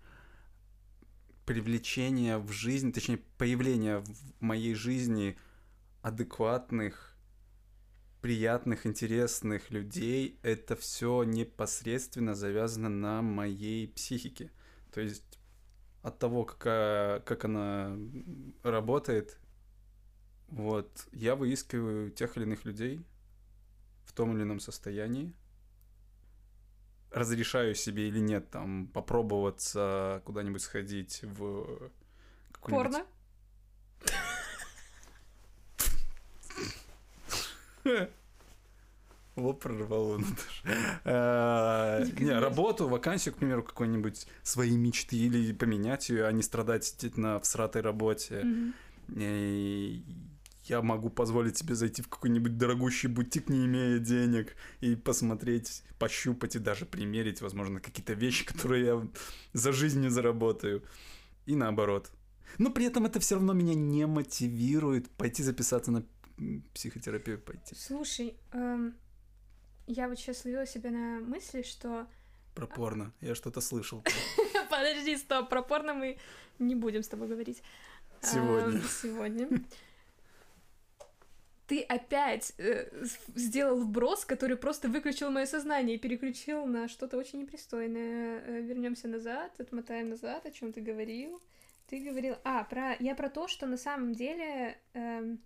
привлечение 1.47 2.39
в 2.39 2.51
жизнь, 2.53 2.93
точнее, 2.93 3.19
появление 3.39 3.99
в 3.99 4.41
моей 4.41 4.75
жизни 4.75 5.37
адекватных, 6.03 7.17
приятных, 8.21 8.87
интересных 8.87 9.71
людей, 9.71 10.39
это 10.43 10.77
все 10.77 11.25
непосредственно 11.25 12.35
завязано 12.35 12.89
на 12.89 13.21
моей 13.21 13.89
психике. 13.89 14.51
То 14.93 15.01
есть 15.01 15.39
от 16.03 16.19
того, 16.19 16.45
какая, 16.45 17.21
как 17.21 17.45
она 17.45 17.97
работает, 18.63 19.39
вот, 20.49 21.07
я 21.13 21.37
выискиваю 21.37 22.11
тех 22.11 22.37
или 22.37 22.45
иных 22.45 22.65
людей 22.65 23.05
в 24.05 24.13
том 24.13 24.35
или 24.37 24.43
ином 24.43 24.61
состоянии, 24.61 25.35
разрешаю 27.15 27.75
себе 27.75 28.09
или 28.09 28.19
нет 28.19 28.51
там 28.51 28.89
попробоваться 28.89 30.23
куда-нибудь 30.25 30.63
сходить 30.63 31.21
в 31.23 31.91
Порно? 32.61 33.05
Вот 39.37 39.59
прорвало 39.61 40.19
Наташа. 40.19 41.01
Э, 41.05 42.07
Не, 42.21 42.39
работу, 42.39 42.89
вакансию, 42.89 43.35
к 43.35 43.39
примеру, 43.39 43.65
какой-нибудь 43.65 44.27
своей 44.45 44.77
мечты 44.77 45.17
или 45.17 45.53
поменять 45.53 46.09
ее, 46.09 46.27
а 46.27 46.33
не 46.33 46.43
страдать 46.43 46.85
сидеть 46.85 47.17
на 47.17 47.41
всратой 47.41 47.83
работе. 47.83 48.47
И 49.09 50.05
я 50.65 50.81
могу 50.81 51.11
позволить 51.11 51.59
себе 51.59 51.75
зайти 51.75 52.03
в 52.03 52.09
какой-нибудь 52.09 52.57
дорогущий 52.57 53.09
бутик, 53.09 53.49
не 53.49 53.67
имея 53.67 53.99
денег, 53.99 54.57
и 54.81 54.97
посмотреть, 54.97 55.83
пощупать 55.99 56.57
и 56.57 56.59
даже 56.59 56.87
примерить, 56.87 57.43
возможно, 57.43 57.81
какие-то 57.81 58.15
вещи, 58.15 58.45
которые 58.53 58.85
я 58.85 59.09
за 59.53 59.73
жизнь 59.73 60.01
не 60.01 60.09
заработаю. 60.09 60.83
И 61.47 61.55
наоборот. 61.55 62.11
Но 62.59 62.71
при 62.71 62.87
этом 62.87 63.05
это 63.05 63.21
все 63.21 63.35
равно 63.35 63.53
меня 63.53 63.75
не 63.75 64.07
мотивирует 64.07 65.11
пойти 65.11 65.43
записаться 65.43 65.91
на 65.91 66.05
психотерапию 66.73 67.39
пойти. 67.39 67.75
Слушай, 67.75 68.37
эм, 68.53 68.95
я 69.87 70.09
вот 70.09 70.19
сейчас 70.19 70.45
ловила 70.45 70.67
себя 70.67 70.91
на 70.91 71.21
мысли, 71.21 71.63
что... 71.63 72.07
Про 72.55 72.67
порно. 72.67 73.13
Я 73.21 73.35
что-то 73.35 73.61
слышал. 73.61 74.03
Подожди, 74.71 75.17
стоп, 75.17 75.49
про 75.49 75.63
порно 75.63 75.93
мы 75.93 76.19
не 76.59 76.75
будем 76.75 77.03
с 77.03 77.09
тобой 77.09 77.29
говорить. 77.29 77.63
Сегодня. 78.23 78.79
Эм, 78.79 78.83
Сегодня. 78.83 79.49
Ты 81.67 81.81
опять 81.81 82.53
э, 82.59 82.91
сделал 83.35 83.81
вброс, 83.81 84.27
который 84.27 84.57
просто 84.57 84.89
выключил 84.89 85.31
мое 85.31 85.47
сознание 85.47 85.97
и 85.97 85.99
переключил 85.99 86.67
на 86.67 86.89
что-то 86.89 87.17
очень 87.17 87.41
непристойное. 87.41 88.61
Вернемся 88.61 89.09
назад, 89.09 89.59
отмотаем 89.59 90.11
назад, 90.11 90.45
о 90.45 90.51
чем 90.51 90.73
ты 90.73 90.83
говорил. 90.83 91.41
Ты 91.89 92.01
говорил, 92.01 92.37
а, 92.45 92.65
про, 92.65 92.97
я 92.99 93.15
про 93.15 93.31
то, 93.31 93.49
что 93.49 93.67
на 93.67 93.79
самом 93.79 94.13
деле 94.13 94.79
эм, 94.93 95.41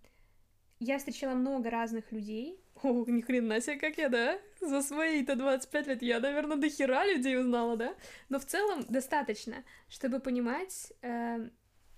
я 0.81 0.99
встречала 0.99 1.35
много 1.35 1.71
разных 1.71 2.11
людей. 2.11 2.61
О, 2.83 3.05
ни 3.07 3.21
хрена 3.21 3.61
себе, 3.61 3.77
как 3.77 3.97
я, 3.99 4.09
да? 4.09 4.39
За 4.61 4.83
свои-то 4.83 5.37
25 5.37 5.87
лет 5.87 6.03
я, 6.03 6.19
наверное, 6.19 6.57
до 6.57 6.69
хера 6.69 7.05
людей 7.07 7.39
узнала, 7.39 7.77
да? 7.77 7.95
Но 8.29 8.41
в 8.41 8.45
целом 8.45 8.85
достаточно, 8.89 9.65
чтобы 9.89 10.19
понимать, 10.19 10.93
эм, 11.03 11.53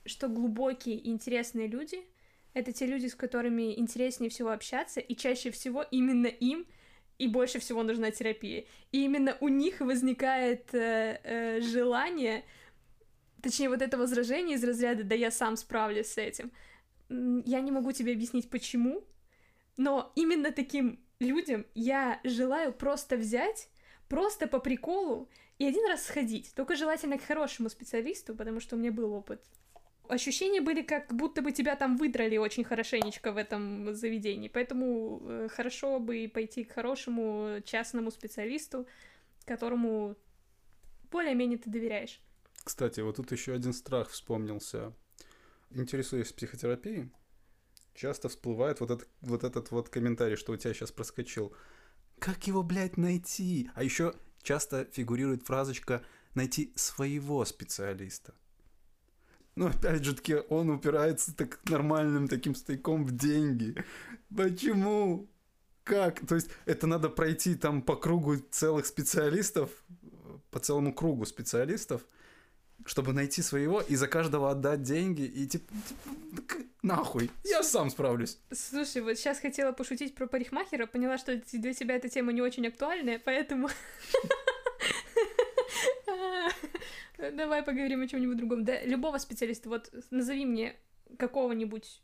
что 0.05 0.29
глубокие 0.29 0.97
и 0.97 1.11
интересные 1.11 1.69
люди— 1.69 2.05
это 2.55 2.73
те 2.73 2.87
люди, 2.87 3.07
с 3.07 3.15
которыми 3.15 3.79
интереснее 3.79 4.31
всего 4.31 4.51
общаться, 4.51 5.01
и 5.01 5.15
чаще 5.17 5.51
всего 5.51 5.85
именно 5.91 6.27
им 6.27 6.67
и 7.19 7.29
больше 7.29 7.59
всего 7.59 7.83
нужна 7.83 8.11
терапия. 8.11 8.65
И 8.93 9.05
именно 9.05 9.37
у 9.41 9.49
них 9.49 9.81
возникает 9.81 10.75
э, 10.75 11.21
э, 11.23 11.61
желание 11.61 12.45
точнее, 13.41 13.69
вот 13.69 13.83
это 13.83 13.97
возражение 13.99 14.57
из 14.57 14.65
разряда 14.65 15.05
«да 15.05 15.15
я 15.15 15.31
сам 15.31 15.57
справлюсь 15.57 16.09
с 16.09 16.19
этим». 16.19 16.53
Я 17.09 17.61
не 17.61 17.73
могу 17.73 17.93
тебе 17.93 18.13
объяснить, 18.13 18.49
почему, 18.49 19.05
но 19.77 20.13
именно 20.15 20.53
таким 20.53 21.01
людям 21.19 21.67
я 21.75 22.21
желаю 22.23 22.73
просто 22.73 23.17
взять, 23.17 23.69
просто 24.09 24.47
по 24.47 24.61
приколу 24.61 25.29
и 25.59 25.67
один 25.67 25.87
раз 25.89 26.07
сходить. 26.07 26.53
Только 26.55 26.77
желательно 26.77 27.19
к 27.19 27.23
хорошему 27.23 27.69
специалисту, 27.69 28.35
потому 28.35 28.61
что 28.61 28.77
у 28.77 28.79
меня 28.79 28.93
был 28.93 29.13
опыт. 29.13 29.43
Ощущения 30.11 30.61
были, 30.61 30.83
как 30.83 31.15
будто 31.15 31.41
бы 31.41 31.53
тебя 31.53 31.77
там 31.77 31.97
выдрали 31.97 32.37
очень 32.37 32.65
хорошенечко 32.65 33.33
в 33.33 33.37
этом 33.37 33.95
заведении. 33.95 34.49
Поэтому 34.49 35.21
э, 35.23 35.49
хорошо 35.49 36.01
бы 36.01 36.29
пойти 36.33 36.65
к 36.65 36.73
хорошему 36.73 37.61
частному 37.65 38.11
специалисту, 38.11 38.87
которому 39.45 40.17
более-менее 41.11 41.59
ты 41.59 41.71
доверяешь. 41.71 42.21
Кстати, 42.65 43.01
вот 43.01 43.17
тут 43.17 43.33
еще 43.33 43.55
один 43.55 43.73
страх 43.73 44.11
вспомнился. 44.11 44.93
Интересуясь 45.71 46.33
психотерапией, 46.33 47.11
часто 47.95 48.29
всплывает 48.29 48.81
вот 48.81 48.91
этот, 48.91 49.09
вот 49.21 49.45
этот 49.45 49.71
вот 49.71 49.89
комментарий, 49.89 50.37
что 50.37 50.53
у 50.53 50.57
тебя 50.57 50.75
сейчас 50.75 50.91
проскочил. 50.91 51.55
Как 52.19 52.47
его, 52.47 52.63
блядь, 52.63 52.97
найти? 52.97 53.71
А 53.75 53.85
еще 53.85 54.15
часто 54.43 54.87
фигурирует 54.87 55.45
фразочка 55.45 56.03
«найти 56.35 56.73
своего 56.75 57.45
специалиста». 57.45 58.35
Ну, 59.57 59.67
опять 59.67 60.05
же 60.05 60.15
таки, 60.15 60.37
он 60.49 60.71
упирается 60.71 61.35
так 61.37 61.61
нормальным 61.69 62.29
таким 62.29 62.55
стойком 62.55 63.05
в 63.05 63.17
деньги. 63.17 63.75
Почему? 64.35 65.29
Как? 65.85 66.27
То 66.27 66.37
есть 66.37 66.51
это 66.67 66.87
надо 66.87 67.09
пройти 67.09 67.55
там 67.55 67.83
по 67.83 67.97
кругу 67.97 68.37
целых 68.51 68.87
специалистов, 68.87 69.71
по 70.51 70.61
целому 70.61 70.95
кругу 70.95 71.27
специалистов– 71.27 72.03
чтобы 72.87 73.13
найти 73.13 73.43
своего 73.43 73.81
и 73.81 73.97
за 73.97 74.09
каждого 74.09 74.51
отдать 74.51 74.83
деньги 74.83 75.23
и 75.23 75.47
типа, 75.47 75.73
типа 76.37 76.55
нахуй, 76.83 77.31
я 77.45 77.63
сам 77.63 77.91
справлюсь. 77.91 78.39
Слушай, 78.53 79.03
вот 79.03 79.19
сейчас 79.19 79.39
хотела 79.39 79.73
пошутить 79.73 80.15
про 80.15 80.27
парикмахера, 80.27 80.87
поняла, 80.87 81.19
что 81.19 81.37
для 81.53 81.75
тебя 81.75 81.97
эта 81.97 82.09
тема 82.09 82.33
не 82.33 82.43
очень 82.43 82.67
актуальная, 82.67 83.21
поэтому... 83.25 83.69
Давай 87.33 87.63
поговорим 87.63 88.03
о 88.03 88.07
чем-нибудь 88.09 88.37
другом. 88.37 88.65
Да, 88.65 88.81
любого 88.83 89.19
специалиста, 89.19 89.69
вот 89.69 89.93
назови 90.11 90.45
мне 90.45 90.77
какого-нибудь, 91.19 92.01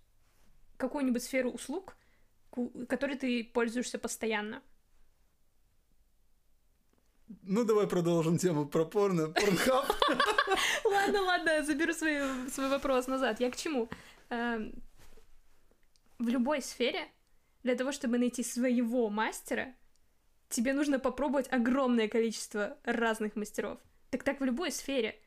какую-нибудь 0.76 1.22
сферу 1.22 1.50
услуг, 1.50 1.96
которой 2.88 3.16
ты 3.16 3.44
пользуешься 3.44 3.98
постоянно. 3.98 4.62
Ну, 7.42 7.64
давай 7.64 7.88
продолжим 7.88 8.38
тему 8.38 8.66
про 8.66 8.84
порно. 8.84 9.28
Порнхаб. 9.28 9.86
Ладно, 10.84 11.22
ладно, 11.22 11.64
заберу 11.64 11.92
свой, 11.92 12.20
свой 12.50 12.68
вопрос 12.68 13.08
назад. 13.08 13.40
Я 13.40 13.50
к 13.50 13.56
чему? 13.56 13.88
Эм, 14.28 14.72
в 16.18 16.28
любой 16.28 16.62
сфере 16.62 17.08
для 17.64 17.74
того, 17.74 17.90
чтобы 17.90 18.18
найти 18.18 18.44
своего 18.44 19.10
мастера, 19.10 19.74
тебе 20.48 20.72
нужно 20.72 21.00
попробовать 21.00 21.52
огромное 21.52 22.06
количество 22.08 22.78
разных 22.84 23.34
мастеров. 23.34 23.80
Так 24.10 24.22
так 24.22 24.40
в 24.40 24.44
любой 24.44 24.70
сфере. 24.70 25.18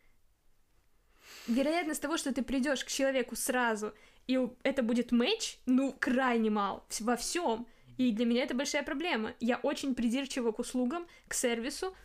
Вероятность 1.48 2.02
того, 2.02 2.18
что 2.18 2.34
ты 2.34 2.42
придешь 2.42 2.84
к 2.84 2.88
человеку 2.88 3.36
сразу, 3.36 3.94
и 4.28 4.40
это 4.64 4.84
будет 4.84 5.12
матч, 5.12 5.58
ну, 5.66 5.96
крайне 6.00 6.50
мал 6.50 6.86
во 7.00 7.16
всем. 7.16 7.68
И 7.98 8.12
для 8.12 8.26
меня 8.26 8.44
это 8.44 8.56
большая 8.56 8.84
проблема. 8.84 9.34
Я 9.40 9.58
очень 9.58 9.94
придирчива 9.96 10.52
к 10.52 10.60
услугам, 10.60 11.08
к 11.28 11.34
сервису, 11.34 11.96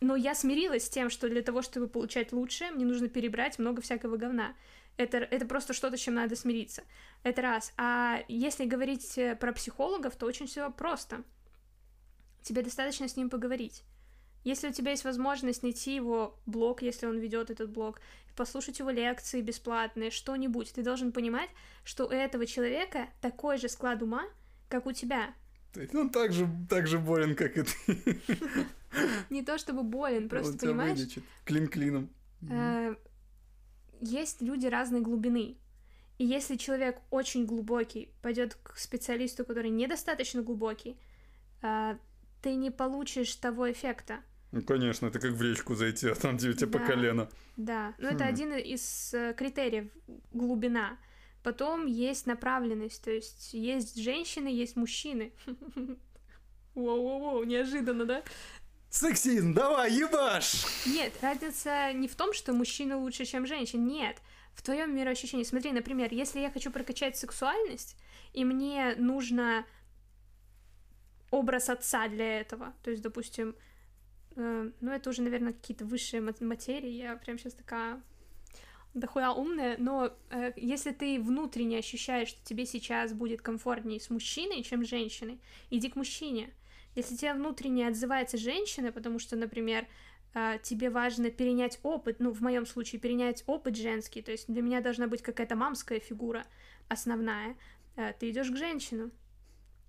но 0.00 0.14
я 0.14 0.34
смирилась 0.34 0.84
с 0.84 0.90
тем, 0.90 1.10
что 1.10 1.28
для 1.28 1.42
того, 1.42 1.62
чтобы 1.62 1.88
получать 1.88 2.32
лучшее, 2.32 2.70
мне 2.70 2.84
нужно 2.84 3.08
перебрать 3.08 3.58
много 3.58 3.82
всякого 3.82 4.16
говна. 4.16 4.54
Это, 4.98 5.18
это 5.18 5.46
просто 5.46 5.72
что-то, 5.72 5.96
с 5.96 6.00
чем 6.00 6.14
надо 6.14 6.36
смириться. 6.36 6.84
Это 7.22 7.42
раз. 7.42 7.72
А 7.76 8.22
если 8.28 8.64
говорить 8.64 9.18
э, 9.18 9.36
про 9.36 9.52
психологов, 9.52 10.16
то 10.16 10.26
очень 10.26 10.46
все 10.46 10.70
просто. 10.70 11.22
Тебе 12.42 12.62
достаточно 12.62 13.08
с 13.08 13.16
ним 13.16 13.28
поговорить. 13.28 13.82
Если 14.46 14.68
у 14.68 14.72
тебя 14.72 14.92
есть 14.92 15.02
возможность 15.02 15.64
найти 15.64 15.96
его 15.96 16.38
блог, 16.46 16.80
если 16.80 17.06
он 17.06 17.18
ведет 17.18 17.50
этот 17.50 17.68
блог, 17.68 18.00
послушать 18.36 18.78
его 18.78 18.90
лекции 18.90 19.40
бесплатные, 19.40 20.12
что-нибудь, 20.12 20.72
ты 20.72 20.84
должен 20.84 21.10
понимать, 21.10 21.50
что 21.82 22.06
у 22.06 22.10
этого 22.10 22.46
человека 22.46 23.08
такой 23.20 23.58
же 23.58 23.68
склад 23.68 24.02
ума, 24.02 24.22
как 24.68 24.86
у 24.86 24.92
тебя. 24.92 25.34
Он 25.92 26.10
так 26.10 26.32
же, 26.32 26.48
так 26.70 26.86
же 26.86 27.00
болен, 27.00 27.34
как 27.34 27.58
и 27.58 27.62
ты. 27.64 28.20
Не 29.30 29.42
то 29.42 29.58
чтобы 29.58 29.82
болен, 29.82 30.28
просто 30.28 30.56
понимаешь... 30.56 31.18
Клин 31.44 31.66
клином. 31.66 32.08
Э, 32.48 32.94
есть 34.00 34.42
люди 34.42 34.68
разной 34.68 35.00
глубины. 35.00 35.56
И 36.18 36.24
если 36.24 36.54
человек 36.54 37.00
очень 37.10 37.46
глубокий 37.46 38.12
пойдет 38.22 38.54
к 38.54 38.76
специалисту, 38.76 39.44
который 39.44 39.70
недостаточно 39.70 40.42
глубокий, 40.42 40.96
э, 41.62 41.96
ты 42.42 42.54
не 42.54 42.70
получишь 42.70 43.34
того 43.34 43.72
эффекта. 43.72 44.20
Ну, 44.56 44.62
конечно, 44.62 45.06
это 45.06 45.18
как 45.18 45.32
в 45.32 45.42
речку 45.42 45.74
зайти, 45.74 46.08
а 46.08 46.14
там 46.14 46.38
тебе 46.38 46.54
да, 46.54 46.66
по 46.66 46.78
колено. 46.78 47.28
Да, 47.58 47.94
но 47.98 48.08
хм. 48.08 48.14
это 48.14 48.24
один 48.24 48.54
из 48.54 49.12
э, 49.12 49.34
критериев 49.36 49.90
глубина. 50.32 50.96
Потом 51.42 51.84
есть 51.84 52.24
направленность, 52.24 53.04
то 53.04 53.10
есть 53.10 53.52
есть 53.52 53.96
женщины, 54.00 54.48
есть 54.48 54.74
мужчины. 54.74 55.34
Воу-воу-воу, 56.74 57.44
неожиданно, 57.44 58.06
да? 58.06 58.22
Сексизм, 58.88 59.52
давай, 59.52 59.92
ебаш! 59.92 60.64
Нет, 60.86 61.12
разница 61.20 61.92
не 61.92 62.08
в 62.08 62.14
том, 62.14 62.32
что 62.32 62.54
мужчины 62.54 62.96
лучше, 62.96 63.26
чем 63.26 63.46
женщины, 63.46 63.82
нет. 63.82 64.16
В 64.54 64.62
твоем 64.62 64.96
мироощущении, 64.96 65.44
смотри, 65.44 65.72
например, 65.72 66.08
если 66.14 66.40
я 66.40 66.50
хочу 66.50 66.70
прокачать 66.70 67.18
сексуальность, 67.18 67.94
и 68.32 68.42
мне 68.42 68.94
нужно 68.96 69.66
образ 71.30 71.68
отца 71.68 72.08
для 72.08 72.40
этого, 72.40 72.72
то 72.82 72.90
есть, 72.90 73.02
допустим, 73.02 73.54
ну, 74.36 74.90
это 74.90 75.10
уже, 75.10 75.22
наверное, 75.22 75.52
какие-то 75.52 75.84
высшие 75.84 76.20
материи, 76.40 76.90
я 76.90 77.16
прям 77.16 77.38
сейчас 77.38 77.54
такая 77.54 78.02
дохуя 78.96 79.32
умная, 79.32 79.76
но 79.78 80.12
э, 80.30 80.52
если 80.56 80.90
ты 80.90 81.20
внутренне 81.20 81.78
ощущаешь, 81.78 82.28
что 82.28 82.44
тебе 82.44 82.64
сейчас 82.64 83.12
будет 83.12 83.42
комфортнее 83.42 84.00
с 84.00 84.10
мужчиной, 84.10 84.62
чем 84.62 84.84
с 84.84 84.88
женщиной, 84.88 85.38
иди 85.70 85.90
к 85.90 85.96
мужчине. 85.96 86.50
Если 86.94 87.14
тебе 87.14 87.34
внутренне 87.34 87.86
отзывается 87.88 88.38
женщина, 88.38 88.92
потому 88.92 89.18
что, 89.18 89.36
например, 89.36 89.86
э, 90.34 90.58
тебе 90.62 90.88
важно 90.88 91.30
перенять 91.30 91.78
опыт, 91.82 92.20
ну, 92.20 92.32
в 92.32 92.40
моем 92.40 92.64
случае, 92.64 93.00
перенять 93.00 93.44
опыт 93.46 93.76
женский, 93.76 94.22
то 94.22 94.32
есть 94.32 94.46
для 94.50 94.62
меня 94.62 94.80
должна 94.80 95.06
быть 95.06 95.22
какая-то 95.22 95.56
мамская 95.56 96.00
фигура 96.00 96.46
основная, 96.88 97.56
э, 97.96 98.14
ты 98.18 98.30
идешь 98.30 98.50
к 98.50 98.56
женщину. 98.56 99.10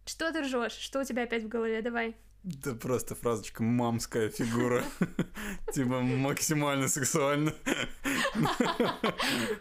Что 0.06 0.32
ты 0.32 0.42
ржешь? 0.42 0.74
Что 0.74 1.02
у 1.02 1.04
тебя 1.04 1.24
опять 1.24 1.44
в 1.44 1.48
голове? 1.48 1.82
Давай. 1.82 2.16
Да 2.44 2.74
просто 2.76 3.16
фразочка 3.16 3.64
«мамская 3.64 4.30
фигура». 4.30 4.84
Типа 5.74 6.00
максимально 6.02 6.88
сексуально. 6.88 7.54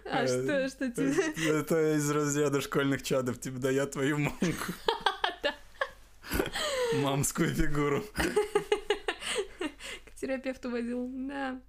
А 0.05 0.27
что, 0.27 0.69
что 0.69 0.91
тебе? 0.93 1.15
Это 1.51 1.97
из 1.97 2.11
разряда 2.11 2.61
школьных 2.61 3.03
чадов. 3.03 3.41
Типа, 3.41 3.59
да 3.59 3.71
я 3.71 3.87
твою 3.87 4.19
мамку. 4.19 4.73
Мамскую 7.03 7.55
фигуру. 7.55 8.05
К 10.05 10.15
терапевту 10.21 10.71
водил, 10.71 11.09
да. 11.13 11.61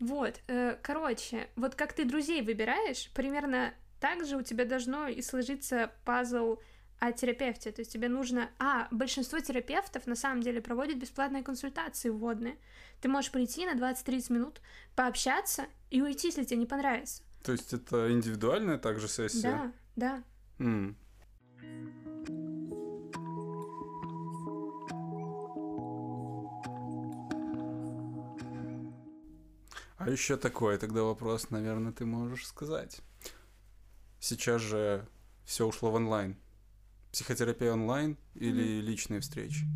Вот, 0.00 0.40
э, 0.48 0.76
короче, 0.82 1.48
вот 1.54 1.74
как 1.74 1.92
ты 1.92 2.04
друзей 2.04 2.42
выбираешь, 2.42 3.10
примерно 3.14 3.72
так 4.00 4.26
же 4.26 4.36
у 4.36 4.42
тебя 4.42 4.64
должно 4.64 5.06
и 5.06 5.22
сложиться 5.22 5.92
пазл 6.04 6.58
о 7.02 7.10
терапевте. 7.10 7.72
То 7.72 7.80
есть 7.80 7.92
тебе 7.92 8.08
нужно... 8.08 8.48
А, 8.60 8.86
большинство 8.92 9.40
терапевтов 9.40 10.06
на 10.06 10.14
самом 10.14 10.40
деле 10.40 10.62
проводят 10.62 10.98
бесплатные 10.98 11.42
консультации 11.42 12.10
вводные. 12.10 12.56
Ты 13.00 13.08
можешь 13.08 13.32
прийти 13.32 13.66
на 13.66 13.74
20-30 13.74 14.32
минут, 14.32 14.60
пообщаться 14.94 15.66
и 15.90 16.00
уйти, 16.00 16.28
если 16.28 16.44
тебе 16.44 16.58
не 16.58 16.66
понравится. 16.66 17.24
То 17.42 17.50
есть 17.50 17.72
это 17.72 18.12
индивидуальная 18.12 18.78
также 18.78 19.08
сессия? 19.08 19.72
Да, 19.96 20.22
да. 20.58 20.64
Mm. 20.64 20.94
А 29.98 30.08
еще 30.08 30.36
такой 30.36 30.78
тогда 30.78 31.02
вопрос, 31.02 31.50
наверное, 31.50 31.90
ты 31.90 32.04
можешь 32.06 32.46
сказать. 32.46 33.00
Сейчас 34.20 34.62
же 34.62 35.04
все 35.44 35.66
ушло 35.66 35.90
в 35.90 35.96
онлайн. 35.96 36.36
Психотерапия 37.12 37.72
онлайн 37.72 38.16
или 38.34 38.64
mm-hmm. 38.64 38.80
личные 38.80 39.20
встречи? 39.20 39.66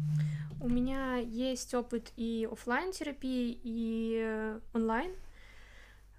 У 0.60 0.68
меня 0.68 1.16
есть 1.16 1.74
опыт 1.74 2.12
и 2.16 2.48
офлайн 2.50 2.92
терапии, 2.92 3.60
и 3.62 4.58
онлайн. 4.72 5.14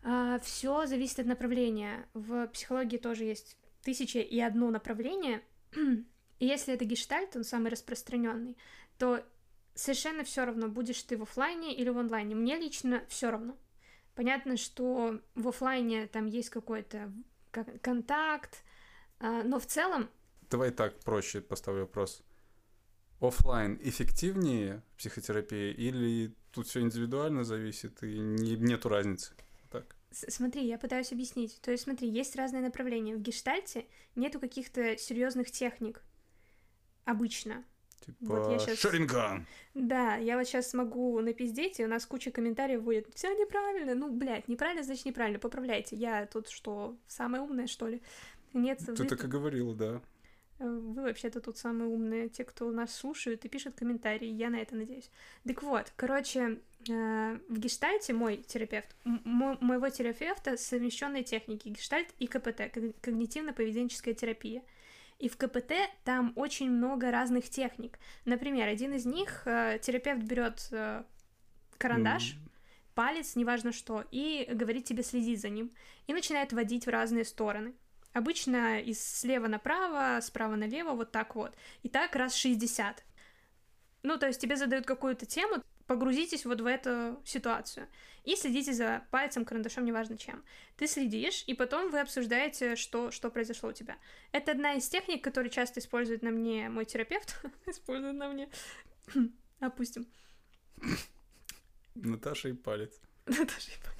А, 0.03 0.39
все 0.39 0.86
зависит 0.86 1.19
от 1.19 1.25
направления. 1.25 2.08
В 2.13 2.47
психологии 2.47 2.97
тоже 2.97 3.23
есть 3.23 3.58
тысяча 3.82 4.19
и 4.19 4.39
одно 4.39 4.69
направление. 4.69 5.41
И 5.75 6.45
если 6.45 6.75
это 6.75 6.86
гештальт, 6.86 7.36
он 7.36 7.43
самый 7.43 7.71
распространенный, 7.71 8.56
то 8.99 9.23
совершенно 9.73 10.23
все 10.23 10.45
равно, 10.45 10.67
будешь 10.67 11.01
ты 11.01 11.17
в 11.17 11.23
офлайне 11.23 11.75
или 11.75 11.89
в 11.89 11.97
онлайне. 11.97 12.36
Мне 12.36 12.58
лично 12.58 13.03
все 13.08 13.32
равно. 13.32 13.58
Понятно, 14.13 14.56
что 14.56 15.19
в 15.36 15.47
офлайне 15.47 16.08
там 16.08 16.25
есть 16.25 16.51
какой-то 16.51 17.12
контакт, 17.82 18.63
а, 19.19 19.43
но 19.43 19.60
в 19.60 19.65
целом 19.65 20.10
Давай 20.49 20.71
так 20.71 20.99
проще 20.99 21.41
поставлю 21.41 21.81
вопрос. 21.81 22.23
Оффлайн 23.19 23.79
эффективнее 23.81 24.83
психотерапии 24.97 25.73
или 25.73 26.36
тут 26.51 26.67
все 26.67 26.81
индивидуально 26.81 27.43
зависит 27.43 28.03
и 28.03 28.17
не, 28.17 28.55
нету 28.55 28.89
разницы? 28.89 29.33
Так. 29.71 29.95
Смотри, 30.12 30.65
я 30.65 30.77
пытаюсь 30.77 31.12
объяснить. 31.12 31.60
То 31.62 31.71
есть, 31.71 31.83
смотри, 31.83 32.07
есть 32.10 32.36
разные 32.36 32.62
направления. 32.62 33.15
В 33.15 33.21
гештальте 33.21 33.86
нету 34.15 34.39
каких-то 34.39 34.97
серьезных 34.97 35.51
техник. 35.51 36.01
Обычно. 37.05 37.65
Типа 38.05 38.17
вот 38.19 38.51
я 38.51 38.60
сейчас... 38.60 38.79
Шаринган. 38.79 39.47
Да, 39.73 40.15
я 40.15 40.38
вот 40.38 40.45
сейчас 40.45 40.69
смогу 40.69 41.19
напиздеть, 41.19 41.79
и 41.79 41.86
у 41.86 41.88
нас 41.88 42.05
куча 42.05 42.31
комментариев 42.31 42.83
будет. 42.83 43.13
Все 43.15 43.33
неправильно. 43.33 43.95
Ну, 43.95 44.12
блядь, 44.12 44.47
неправильно, 44.47 44.83
значит 44.83 45.05
неправильно. 45.05 45.39
Поправляйте. 45.39 45.95
Я 45.95 46.25
тут 46.27 46.49
что, 46.49 46.95
самая 47.07 47.41
умная, 47.41 47.67
что 47.67 47.88
ли? 47.88 48.01
Нет, 48.53 48.79
Ты 48.86 48.93
вы... 48.93 49.05
так 49.05 49.23
и 49.23 49.27
говорила, 49.27 49.75
да. 49.75 50.01
Вы 50.60 51.04
вообще-то 51.04 51.39
тут 51.39 51.58
самые 51.58 51.88
умные, 51.88 52.30
те, 52.30 52.43
кто 52.43 52.72
нас 52.72 52.96
слушают 52.96 53.46
и 53.46 53.50
пишут 53.50 53.76
комментарии, 53.76 54.28
я 54.28 54.50
на 54.50 54.56
это 54.56 54.76
надеюсь. 54.76 55.12
Так 55.46 55.62
вот, 55.62 55.93
короче, 55.96 56.60
э, 56.89 57.39
в 57.48 57.60
гештальте 57.60 58.13
мой 58.13 58.38
терапевт, 58.38 58.96
моего 59.04 59.89
терапевта 59.89 60.58
совмещенные 60.58 61.24
техники 61.24 61.70
гештальт 61.70 62.08
и 62.17 62.26
КПТ, 62.26 62.76
когнитивно-поведенческая 63.02 64.15
терапия. 64.15 64.63
И 65.20 65.30
в 65.30 65.38
КПТ 65.38 65.74
там 66.04 66.34
очень 66.36 66.72
много 66.72 67.12
разных 67.12 67.50
техник. 67.50 68.00
Например, 68.26 68.67
один 68.67 68.93
из 68.93 69.06
них 69.06 69.43
э, 69.46 69.78
терапевт 69.80 70.24
берет 70.24 70.67
э, 70.72 71.04
карандаш, 71.78 72.34
mm. 72.34 72.50
палец, 72.96 73.36
неважно 73.36 73.72
что, 73.72 74.04
и 74.12 74.48
говорит 74.52 74.86
тебе 74.86 75.04
следить 75.04 75.41
за 75.41 75.50
ним, 75.50 75.72
и 76.08 76.13
начинает 76.13 76.52
водить 76.52 76.88
в 76.88 76.89
разные 76.89 77.26
стороны. 77.26 77.74
Обычно 78.13 78.82
из 78.82 79.02
слева 79.04 79.48
направо, 79.48 80.20
справа 80.22 80.56
налево, 80.56 80.91
вот 80.91 81.12
так 81.12 81.36
вот. 81.36 81.56
И 81.84 81.89
так 81.89 82.15
раз 82.15 82.36
60. 82.36 83.04
Ну, 84.04 84.17
то 84.17 84.28
есть 84.28 84.41
тебе 84.41 84.56
задают 84.56 84.86
какую-то 84.86 85.26
тему, 85.26 85.63
погрузитесь 85.88 86.46
вот 86.46 86.62
в 86.62 86.65
эту 86.65 87.22
ситуацию 87.26 87.88
и 88.28 88.36
следите 88.36 88.74
за 88.74 89.04
пальцем, 89.10 89.46
карандашом, 89.46 89.86
неважно 89.86 90.17
чем. 90.17 90.43
Ты 90.76 90.86
следишь, 90.88 91.46
и 91.48 91.54
потом 91.54 91.89
вы 91.89 92.02
обсуждаете, 92.02 92.76
что, 92.76 93.10
что 93.10 93.32
произошло 93.32 93.70
у 93.70 93.74
тебя. 93.74 93.98
Это 94.34 94.52
одна 94.52 94.74
из 94.74 94.88
техник, 94.89 95.24
которую 95.24 95.50
часто 95.50 95.80
использует 95.80 96.24
на 96.24 96.32
мне 96.32 96.67
мой 96.67 96.84
терапевт. 96.84 97.41
использует 97.65 98.15
на 98.15 98.28
мне. 98.28 98.50
Опустим. 99.62 100.06
Наташа 101.96 102.50
и 102.50 102.54
палец. 102.54 103.00
Наташа 103.26 103.72
и 103.72 103.82
палец. 103.82 103.96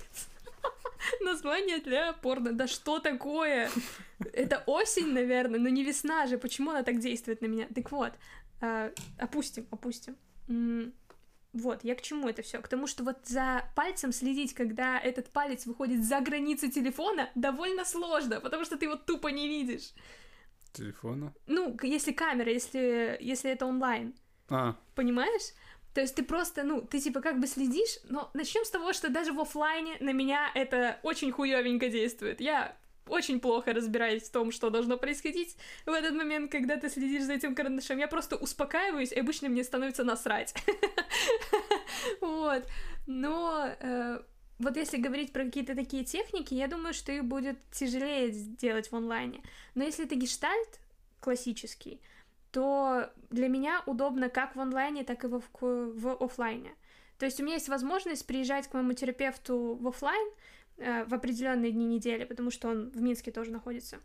Название 1.26 1.80
для 1.80 2.14
порно. 2.14 2.54
Да 2.54 2.68
что 2.68 3.00
такое? 3.00 3.70
Это 4.34 4.64
осень, 4.66 5.14
наверное, 5.14 5.60
но 5.60 5.70
не 5.70 5.84
весна 5.84 6.28
же. 6.28 6.38
Почему 6.38 6.72
она 6.72 6.84
так 6.84 7.00
действует 7.00 7.42
на 7.42 7.48
меня? 7.48 7.68
Так 7.74 7.92
вот, 7.92 8.14
э, 8.62 8.92
опустим, 9.18 9.68
опустим. 9.72 10.16
Вот, 11.54 11.84
я 11.84 11.96
к 11.96 12.02
чему 12.02 12.28
это 12.30 12.42
все? 12.44 12.62
К 12.62 12.68
тому, 12.68 12.86
что 12.88 13.04
вот 13.04 13.26
за 13.26 13.64
пальцем 13.76 14.12
следить, 14.12 14.54
когда 14.54 15.00
этот 15.00 15.32
палец 15.32 15.66
выходит 15.66 16.04
за 16.04 16.20
границы 16.20 16.70
телефона, 16.70 17.30
довольно 17.36 17.84
сложно, 17.84 18.40
потому 18.42 18.64
что 18.64 18.78
ты 18.78 18.86
его 18.86 18.96
тупо 18.96 19.30
не 19.30 19.48
видишь. 19.48 19.94
Телефона? 20.74 21.34
Ну, 21.48 21.76
если 21.82 22.12
камера, 22.12 22.52
если, 22.52 23.18
если 23.22 23.50
это 23.50 23.66
онлайн. 23.66 24.14
А. 24.50 24.76
Понимаешь? 24.94 25.54
То 25.98 26.02
есть 26.02 26.14
ты 26.14 26.22
просто, 26.22 26.62
ну, 26.62 26.82
ты 26.82 27.00
типа 27.00 27.22
как 27.22 27.40
бы 27.40 27.48
следишь, 27.48 27.98
но 28.08 28.30
начнем 28.36 28.64
с 28.64 28.70
того, 28.70 28.94
что 28.94 29.10
даже 29.10 29.34
в 29.34 29.40
офлайне 29.40 29.98
на 30.00 30.14
меня 30.14 30.52
это 30.54 31.00
очень 31.02 31.32
хуёвенько 31.32 31.90
действует. 31.90 32.40
Я 32.40 32.78
очень 33.08 33.40
плохо 33.40 33.74
разбираюсь 33.74 34.22
в 34.22 34.32
том, 34.32 34.52
что 34.52 34.70
должно 34.70 34.98
происходить 34.98 35.58
в 35.88 35.90
этот 35.90 36.14
момент, 36.14 36.52
когда 36.52 36.78
ты 36.78 36.92
следишь 36.92 37.24
за 37.24 37.34
этим 37.34 37.56
карандашом. 37.56 37.98
Я 37.98 38.08
просто 38.08 38.36
успокаиваюсь, 38.36 39.12
и 39.12 39.20
обычно 39.20 39.50
мне 39.50 39.64
становится 39.64 40.04
насрать. 40.04 40.54
Вот. 42.22 42.64
Но 43.08 43.68
э, 43.80 44.20
вот 44.60 44.78
если 44.78 44.98
говорить 44.98 45.34
про 45.34 45.46
какие-то 45.46 45.74
такие 45.74 46.04
техники, 46.04 46.54
я 46.54 46.68
думаю, 46.68 46.94
что 46.94 47.12
их 47.12 47.26
будет 47.26 47.58
тяжелее 47.72 48.30
сделать 48.30 48.92
в 48.92 48.96
онлайне. 48.96 49.42
Но 49.74 49.84
если 49.84 50.06
это 50.06 50.14
гештальт 50.14 50.80
классический, 51.22 52.02
то 52.58 53.14
для 53.30 53.50
меня 53.50 53.84
удобно 53.86 54.30
как 54.30 54.56
в 54.56 54.60
онлайне, 54.60 55.04
так 55.04 55.24
и 55.24 55.28
в, 55.28 55.44
в 55.62 56.24
офлайне. 56.24 56.74
То 57.20 57.26
есть 57.26 57.40
у 57.40 57.44
меня 57.44 57.54
есть 57.54 57.70
возможность 57.70 58.26
приезжать 58.26 58.68
к 58.68 58.74
моему 58.74 58.94
терапевту 58.94 59.78
в 59.80 59.88
офлайн 59.88 60.28
э, 60.78 61.06
в 61.06 61.14
определенные 61.14 61.72
дни 61.72 61.86
недели, 61.86 62.26
потому 62.26 62.50
что 62.50 62.70
он 62.70 62.90
в 62.90 63.00
Минске 63.00 63.32
тоже 63.32 63.52
находится. 63.52 64.00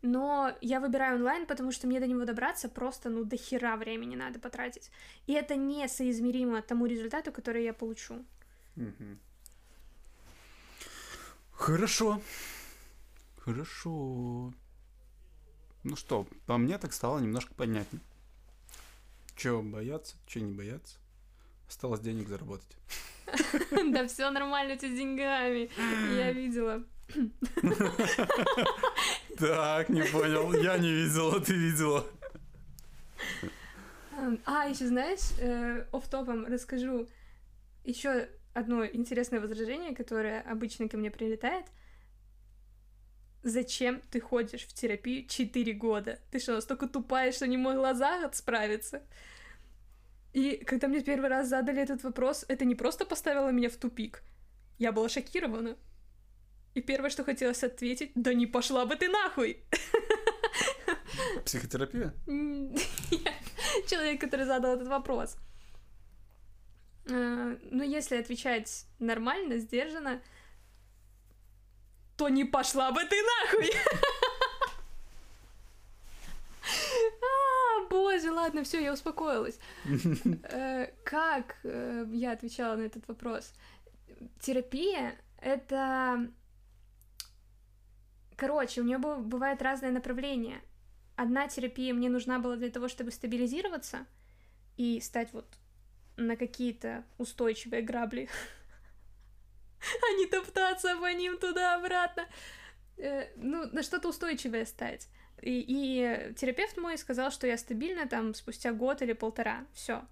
Но 0.00 0.56
я 0.62 0.80
выбираю 0.80 1.16
онлайн, 1.16 1.44
потому 1.44 1.70
что 1.70 1.86
мне 1.86 2.00
до 2.00 2.06
него 2.06 2.24
добраться 2.24 2.70
просто, 2.70 3.10
ну, 3.10 3.24
до 3.24 3.36
хера 3.36 3.76
времени 3.76 4.16
надо 4.16 4.38
потратить. 4.38 4.90
И 5.26 5.34
это 5.34 5.54
не 5.54 5.88
соизмеримо 5.88 6.62
тому 6.62 6.86
результату, 6.86 7.30
который 7.30 7.64
я 7.64 7.74
получу. 7.74 8.24
Хорошо. 11.52 12.22
Хорошо. 13.36 14.54
Ну 15.84 15.96
что, 15.96 16.28
по 16.46 16.58
мне 16.58 16.78
так 16.78 16.92
стало 16.92 17.18
немножко 17.18 17.54
понятнее. 17.54 18.02
Чего 19.36 19.62
бояться, 19.62 20.14
чего 20.26 20.44
не 20.44 20.52
бояться. 20.52 20.96
Осталось 21.68 22.00
денег 22.00 22.28
заработать. 22.28 22.76
Да 23.92 24.06
все 24.06 24.30
нормально 24.30 24.74
у 24.74 24.76
тебя 24.76 24.92
с 24.92 24.96
деньгами. 24.96 25.70
Я 26.16 26.32
видела. 26.32 26.84
Так, 29.38 29.88
не 29.88 30.02
понял. 30.02 30.52
Я 30.62 30.78
не 30.78 30.92
видела, 30.92 31.40
ты 31.40 31.54
видела. 31.54 32.06
А, 34.44 34.66
еще 34.66 34.86
знаешь, 34.86 35.32
э, 35.38 35.86
оф-топом 35.90 36.46
расскажу 36.46 37.08
еще 37.82 38.28
одно 38.52 38.84
интересное 38.84 39.40
возражение, 39.40 39.96
которое 39.96 40.42
обычно 40.42 40.88
ко 40.88 40.96
мне 40.96 41.10
прилетает— 41.10 41.64
зачем 43.42 44.00
ты 44.10 44.20
ходишь 44.20 44.62
в 44.62 44.72
терапию 44.72 45.26
4 45.26 45.72
года? 45.74 46.18
Ты 46.30 46.38
что, 46.38 46.54
настолько 46.54 46.86
тупая, 46.88 47.32
что 47.32 47.46
не 47.46 47.56
могла 47.56 47.94
за 47.94 48.20
год 48.20 48.34
справиться? 48.34 49.02
И 50.32 50.56
когда 50.64 50.88
мне 50.88 51.02
первый 51.02 51.28
раз 51.28 51.48
задали 51.48 51.82
этот 51.82 52.02
вопрос, 52.04 52.44
это 52.48 52.64
не 52.64 52.74
просто 52.74 53.04
поставило 53.04 53.50
меня 53.50 53.68
в 53.68 53.76
тупик. 53.76 54.22
Я 54.78 54.92
была 54.92 55.08
шокирована. 55.08 55.76
И 56.74 56.80
первое, 56.80 57.10
что 57.10 57.22
хотелось 57.22 57.62
ответить, 57.62 58.12
да 58.14 58.32
не 58.32 58.46
пошла 58.46 58.86
бы 58.86 58.96
ты 58.96 59.08
нахуй! 59.08 59.62
Психотерапия? 61.44 62.14
Человек, 63.88 64.20
который 64.20 64.46
задал 64.46 64.76
этот 64.76 64.88
вопрос. 64.88 65.36
А, 67.10 67.58
ну, 67.70 67.82
если 67.82 68.16
отвечать 68.16 68.86
нормально, 68.98 69.58
сдержанно, 69.58 70.22
то 72.16 72.28
не 72.28 72.44
пошла 72.44 72.92
бы 72.92 73.04
ты 73.04 73.16
нахуй! 73.22 73.70
А, 77.22 77.88
боже, 77.90 78.30
ладно, 78.30 78.62
все, 78.64 78.80
я 78.80 78.92
успокоилась. 78.92 79.58
Э, 80.44 80.86
как 81.04 81.56
э, 81.64 82.06
я 82.12 82.32
отвечала 82.32 82.76
на 82.76 82.82
этот 82.82 83.06
вопрос? 83.08 83.52
Терапия— 84.40 85.16
это... 85.40 86.28
Короче, 88.36 88.80
у 88.80 88.84
нее 88.84 88.98
бывает 88.98 89.62
разное 89.62 89.90
направление. 89.90 90.60
Одна 91.16 91.48
терапия 91.48 91.94
мне 91.94 92.08
нужна 92.08 92.38
была 92.38 92.56
для 92.56 92.70
того, 92.70 92.88
чтобы 92.88 93.10
стабилизироваться 93.10 94.06
и 94.76 95.00
стать 95.00 95.32
вот 95.32 95.46
на 96.16 96.36
какие-то 96.36 97.04
устойчивые 97.18 97.82
грабли 97.82 98.28
а 100.02 100.18
не 100.18 100.26
топтаться 100.26 100.96
по 100.96 101.12
ним 101.12 101.38
туда-обратно. 101.38 102.26
Э, 102.98 103.28
ну, 103.36 103.66
на 103.72 103.82
что-то 103.82 104.08
устойчивое 104.08 104.64
стать. 104.64 105.08
И, 105.40 105.64
и 105.66 106.34
терапевт 106.34 106.76
мой 106.76 106.96
сказал, 106.98 107.30
что 107.30 107.46
я 107.46 107.58
стабильна 107.58 108.06
там 108.06 108.34
спустя 108.34 108.72
год 108.72 109.02
или 109.02 109.12
полтора. 109.12 109.66
Все. 109.72 110.02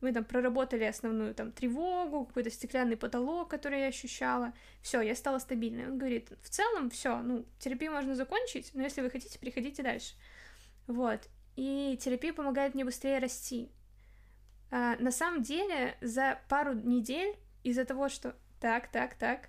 Мы 0.00 0.12
там 0.12 0.24
проработали 0.24 0.84
основную 0.84 1.34
там 1.34 1.50
тревогу, 1.50 2.24
какой-то 2.24 2.50
стеклянный 2.50 2.96
потолок, 2.96 3.50
который 3.50 3.80
я 3.80 3.86
ощущала. 3.88 4.52
Все, 4.80 5.00
я 5.00 5.14
стала 5.14 5.40
стабильной. 5.40 5.88
Он 5.88 5.98
говорит, 5.98 6.30
в 6.42 6.48
целом 6.48 6.88
все, 6.88 7.20
ну, 7.20 7.44
терапию 7.58 7.92
можно 7.92 8.14
закончить, 8.14 8.70
но 8.74 8.82
если 8.82 9.00
вы 9.00 9.10
хотите, 9.10 9.38
приходите 9.38 9.82
дальше. 9.82 10.14
Вот. 10.86 11.28
И 11.56 11.98
терапия 12.00 12.32
помогает 12.32 12.74
мне 12.74 12.84
быстрее 12.84 13.18
расти. 13.18 13.70
А, 14.70 14.96
на 14.96 15.10
самом 15.10 15.42
деле, 15.42 15.96
за 16.00 16.38
пару 16.48 16.74
недель 16.74 17.34
из-за 17.64 17.84
того, 17.84 18.08
что 18.08 18.36
так, 18.60 18.90
так, 18.90 19.14
так. 19.14 19.48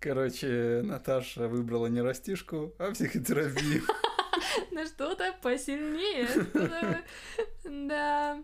Короче, 0.00 0.82
Наташа 0.84 1.48
выбрала 1.48 1.86
не 1.86 2.02
растишку, 2.02 2.74
а 2.78 2.90
психотерапию. 2.90 3.82
На 4.72 4.86
что-то 4.86 5.32
посильнее. 5.40 6.28
Да. 7.64 8.42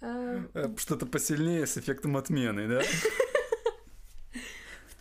Э, 0.00 0.44
что-то 0.76 1.06
посильнее 1.06 1.66
с 1.66 1.78
эффектом 1.78 2.16
отмены, 2.16 2.68
да? 2.68 2.82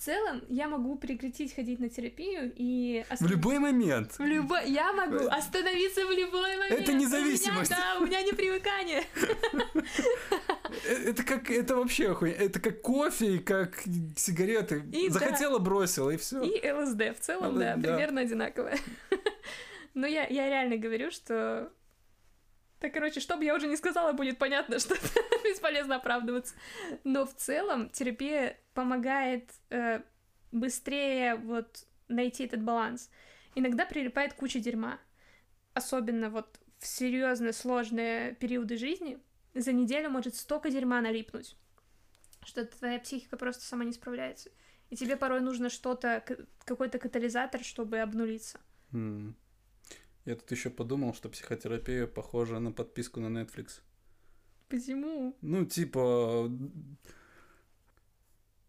В 0.07 0.09
целом, 0.09 0.41
я 0.47 0.69
могу 0.69 0.95
прекратить 0.95 1.53
ходить 1.53 1.79
на 1.81 1.89
терапию 1.89 2.53
и... 2.55 3.03
В 3.19 3.27
любой 3.27 3.59
момент. 3.59 4.17
В 4.17 4.23
любой... 4.23 4.71
Я 4.71 4.93
могу 4.93 5.27
остановиться 5.27 6.05
в 6.05 6.11
любой 6.11 6.55
момент. 6.55 6.79
Это 6.79 6.93
независимость. 6.93 7.71
У 7.71 7.75
меня, 7.75 7.93
да, 7.93 7.99
у 7.99 8.05
меня 8.05 8.21
не 8.21 8.31
привыкание. 8.31 9.03
Э, 10.85 11.09
это 11.09 11.23
как... 11.23 11.51
Это 11.51 11.75
вообще 11.75 12.11
охуенно. 12.11 12.35
Это 12.35 12.61
как 12.61 12.81
кофе, 12.81 13.39
как 13.39 13.83
сигареты. 14.15 14.85
И, 14.93 15.09
Захотела, 15.09 15.59
да. 15.59 15.65
бросила, 15.65 16.09
и 16.11 16.17
все. 16.17 16.41
И 16.41 16.71
ЛСД 16.71 17.17
в 17.17 17.19
целом, 17.19 17.59
да, 17.59 17.75
да, 17.75 17.89
примерно 17.89 18.21
одинаковое. 18.21 18.77
Но 19.93 20.07
я, 20.07 20.25
я 20.27 20.47
реально 20.47 20.77
говорю, 20.77 21.11
что 21.11 21.69
так, 22.79 22.93
короче, 22.93 23.19
что 23.19 23.37
бы 23.37 23.43
я 23.43 23.55
уже 23.55 23.67
не 23.67 23.75
сказала, 23.75 24.13
будет 24.13 24.37
понятно, 24.37 24.79
что 24.79 24.95
бесполезно 25.57 25.95
оправдываться. 25.95 26.55
Но 27.03 27.25
в 27.25 27.33
целом 27.35 27.89
терапия 27.89 28.57
помогает 28.73 29.51
э, 29.69 30.01
быстрее 30.51 31.35
вот 31.35 31.85
найти 32.07 32.45
этот 32.45 32.61
баланс. 32.61 33.09
Иногда 33.55 33.85
прилипает 33.85 34.33
куча 34.33 34.59
дерьма. 34.59 34.99
Особенно 35.73 36.29
вот 36.29 36.59
в 36.79 36.87
серьезно 36.87 37.53
сложные 37.53 38.35
периоды 38.35 38.77
жизни. 38.77 39.19
За 39.53 39.71
неделю 39.71 40.09
может 40.09 40.35
столько 40.35 40.69
дерьма 40.69 41.01
налипнуть, 41.01 41.55
что 42.45 42.63
твоя 42.65 42.99
психика 42.99 43.37
просто 43.37 43.63
сама 43.63 43.83
не 43.83 43.93
справляется. 43.93 44.51
И 44.89 44.95
тебе 44.95 45.17
порой 45.17 45.41
нужно 45.41 45.69
что-то, 45.69 46.23
какой-то 46.63 46.99
катализатор, 46.99 47.63
чтобы 47.63 47.99
обнулиться. 47.99 48.59
Mm. 48.93 49.33
Я 50.25 50.35
тут 50.35 50.49
еще 50.51 50.69
подумал, 50.69 51.13
что 51.13 51.29
психотерапия 51.29 52.05
похожа 52.05 52.59
на 52.59 52.71
подписку 52.71 53.19
на 53.19 53.27
Netflix. 53.27 53.81
Почему? 54.69 55.35
Ну, 55.41 55.65
типа... 55.65 56.51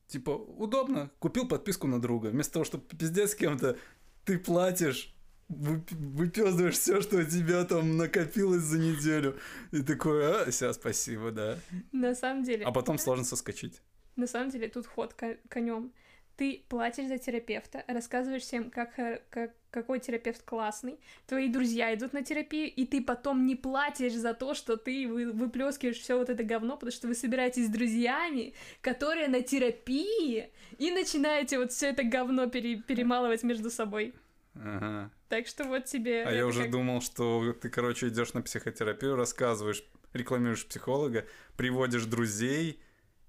Типа, 0.07 0.31
удобно. 0.31 1.11
Купил 1.19 1.47
подписку 1.47 1.87
на 1.87 2.01
друга. 2.01 2.29
Вместо 2.29 2.55
того, 2.55 2.65
чтобы 2.65 2.85
пиздец 2.85 3.33
с 3.33 3.35
кем-то, 3.35 3.77
ты 4.25 4.39
платишь, 4.39 5.15
выпёздываешь 5.49 6.77
все, 6.77 7.01
что 7.01 7.19
у 7.19 7.25
тебя 7.25 7.65
там 7.65 7.97
накопилось 7.97 8.63
за 8.63 8.79
неделю. 8.79 9.39
И 9.71 9.83
такой, 9.83 10.25
а, 10.25 10.51
все, 10.51 10.73
спасибо, 10.73 11.31
да. 11.31 11.59
На 11.93 12.15
самом 12.15 12.45
деле. 12.45 12.65
А 12.65 12.73
потом 12.73 12.99
сложно 12.99 13.25
соскочить. 13.25 13.83
На 14.17 14.27
самом 14.27 14.51
деле 14.51 14.69
тут 14.69 14.87
ход 14.87 15.15
конем 15.49 15.93
ты 16.39 16.63
платишь 16.69 17.09
за 17.09 17.19
терапевта, 17.19 17.85
рассказываешь 17.89 18.43
всем, 18.43 18.71
как, 18.71 18.97
э, 18.99 19.21
как, 19.29 19.51
какой 19.73 19.99
терапевт 19.99 20.43
классный, 20.43 21.01
твои 21.27 21.49
друзья 21.49 21.93
идут 21.93 22.13
на 22.13 22.23
терапию, 22.23 22.73
и 22.73 22.87
ты 22.87 23.03
потом 23.03 23.45
не 23.45 23.57
платишь 23.57 24.15
за 24.15 24.35
то, 24.35 24.55
что 24.55 24.77
ты 24.77 25.09
вы, 25.09 25.33
выплескиваешь 25.33 25.99
все 25.99 26.17
вот 26.17 26.31
это 26.31 26.45
говно, 26.45 26.75
потому 26.75 26.93
что 26.93 27.09
вы 27.09 27.15
собираетесь 27.15 27.67
с 27.67 27.71
друзьями, 27.71 28.55
которые 28.81 29.27
на 29.27 29.43
терапии, 29.43 30.51
и 30.79 30.91
начинаете 30.93 31.59
вот 31.59 31.73
все 31.73 31.89
это 31.89 32.05
говно 32.05 32.47
пере, 32.47 32.77
перемалывать 32.77 33.43
между 33.43 33.69
собой. 33.69 34.15
Ага. 34.55 35.11
Так 35.29 35.49
что 35.49 35.65
вот 35.65 35.87
тебе. 35.87 36.23
А 36.23 36.33
я 36.33 36.47
уже 36.47 36.63
как... 36.63 36.71
думал, 36.71 37.01
что 37.01 37.53
ты, 37.53 37.69
короче, 37.69 38.09
идешь 38.09 38.33
на 38.33 38.43
психотерапию, 38.43 39.17
рассказываешь, 39.17 39.83
рекламируешь 40.13 40.67
психолога, 40.67 41.27
приводишь 41.57 42.05
друзей 42.05 42.81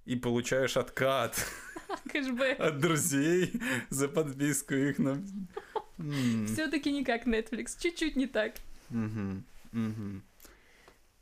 и 0.05 0.15
получаешь 0.15 0.77
откат. 0.77 1.43
Кэшбэк. 2.11 2.59
От 2.59 2.79
друзей 2.79 3.61
за 3.89 4.07
подписку 4.07 4.73
их 4.73 4.99
на... 4.99 5.23
Все-таки 6.47 6.91
не 6.91 7.03
как 7.03 7.27
Netflix, 7.27 7.77
чуть-чуть 7.79 8.15
не 8.15 8.27
так. 8.27 8.53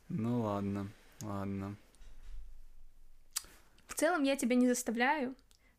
Ну 0.08 0.40
ладно, 0.40 0.90
ладно. 1.22 1.76
В 3.86 3.94
целом 3.94 4.22
я 4.22 4.36
тебя 4.36 4.54
не 4.54 4.68
заставляю, 4.68 5.34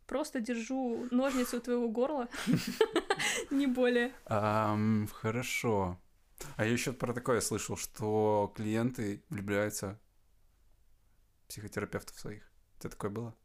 просто 0.06 0.40
держу 0.42 1.08
ножницу 1.12 1.58
у 1.58 1.62
твоего 1.62 1.90
горла, 1.90 2.28
не 3.50 3.68
более. 3.68 4.12
Хорошо. 4.26 5.98
А 6.56 6.66
я 6.66 6.72
еще 6.72 6.94
про 6.94 7.14
такое 7.14 7.42
слышал, 7.42 7.78
что 7.78 8.54
клиенты 8.56 9.24
влюбляются 9.30 10.00
в 11.44 11.50
психотерапевтов 11.50 12.20
своих. 12.20 12.50
Это 12.78 12.90
такое 12.90 13.12
было? 13.12 13.36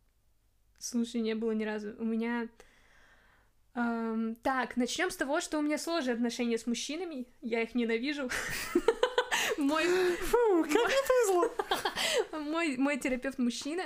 Слушай, 0.84 1.22
не 1.22 1.34
было 1.34 1.52
ни 1.52 1.64
разу. 1.64 1.94
У 1.98 2.04
меня... 2.04 2.46
Эм, 3.74 4.34
так, 4.42 4.76
начнем 4.76 5.10
с 5.10 5.16
того, 5.16 5.40
что 5.40 5.58
у 5.58 5.62
меня 5.62 5.78
сложные 5.78 6.12
отношения 6.12 6.58
с 6.58 6.66
мужчинами. 6.66 7.26
Я 7.40 7.62
их 7.62 7.74
ненавижу. 7.74 8.28
Мой... 9.58 9.84
Фу, 10.16 10.62
как 10.62 10.74
мне 10.74 11.00
повезло. 11.08 11.54
Мой, 12.50 12.76
мой 12.76 12.98
терапевт 12.98 13.38
мужчина. 13.38 13.84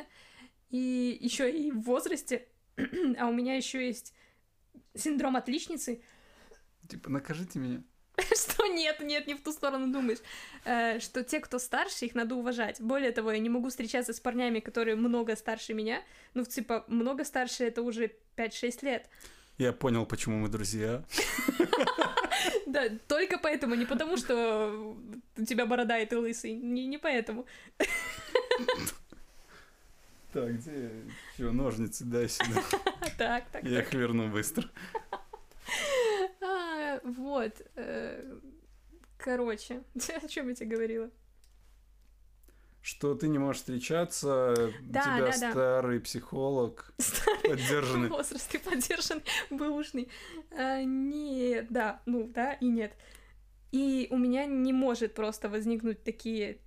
И 0.70 1.16
еще 1.20 1.48
и 1.48 1.70
в 1.70 1.82
возрасте. 1.82 2.48
а 2.76 3.28
у 3.28 3.32
меня 3.32 3.54
еще 3.54 3.86
есть 3.86 4.12
синдром 4.96 5.36
отличницы. 5.36 6.02
Типа, 6.88 7.10
накажите 7.10 7.60
меня. 7.60 7.84
Что 8.34 8.66
нет, 8.66 9.00
нет, 9.00 9.26
не 9.26 9.34
в 9.34 9.42
ту 9.42 9.52
сторону 9.52 9.92
думаешь. 9.92 10.18
Э, 10.64 10.98
что 11.00 11.22
те, 11.22 11.40
кто 11.40 11.58
старше, 11.58 12.06
их 12.06 12.14
надо 12.14 12.34
уважать. 12.34 12.80
Более 12.80 13.12
того, 13.12 13.32
я 13.32 13.38
не 13.38 13.48
могу 13.48 13.68
встречаться 13.68 14.12
с 14.12 14.20
парнями, 14.20 14.60
которые 14.60 14.96
много 14.96 15.36
старше 15.36 15.74
меня. 15.74 16.02
Ну, 16.34 16.44
типа, 16.44 16.84
много 16.88 17.24
старше 17.24 17.64
это 17.64 17.82
уже 17.82 18.10
5-6 18.36 18.84
лет. 18.84 19.08
Я 19.58 19.72
понял, 19.72 20.06
почему 20.06 20.38
мы 20.38 20.48
друзья. 20.48 21.02
Да, 22.66 22.88
только 23.08 23.38
поэтому, 23.38 23.74
не 23.74 23.86
потому, 23.86 24.16
что 24.18 24.94
у 25.36 25.44
тебя 25.44 25.66
борода 25.66 25.98
и 25.98 26.06
ты 26.06 26.18
лысый. 26.18 26.52
Не, 26.52 26.86
не 26.86 26.98
поэтому. 26.98 27.46
Так, 30.32 30.58
где 30.58 30.90
еще 31.36 31.50
ножницы? 31.50 32.04
Дай 32.04 32.28
сюда. 32.28 32.62
Так, 33.16 33.44
так. 33.50 33.64
Я 33.64 33.80
их 33.80 33.92
верну 33.94 34.28
быстро. 34.28 34.68
Вот. 37.04 37.62
Э, 37.74 38.38
короче, 39.16 39.82
о 40.22 40.28
чем 40.28 40.48
я 40.48 40.54
тебе 40.54 40.74
говорила? 40.74 41.10
Что 42.80 43.14
ты 43.14 43.28
не 43.28 43.38
можешь 43.38 43.60
встречаться, 43.60 44.72
да, 44.82 45.02
тебя 45.02 45.26
да, 45.26 45.50
старый 45.50 45.98
да. 45.98 46.04
психолог, 46.04 46.92
старый 46.98 47.50
поддержанный. 47.50 48.08
возраст, 48.08 48.50
ты 48.50 48.58
поддержанный, 48.58 49.24
бэушный. 49.50 50.08
А, 50.52 50.82
нет, 50.82 51.66
да, 51.70 52.00
ну 52.06 52.28
да 52.28 52.54
и 52.54 52.66
нет. 52.68 52.94
И 53.72 54.08
у 54.10 54.16
меня 54.16 54.46
не 54.46 54.72
может 54.72 55.14
просто 55.14 55.48
возникнуть 55.48 56.02
такие 56.02 56.60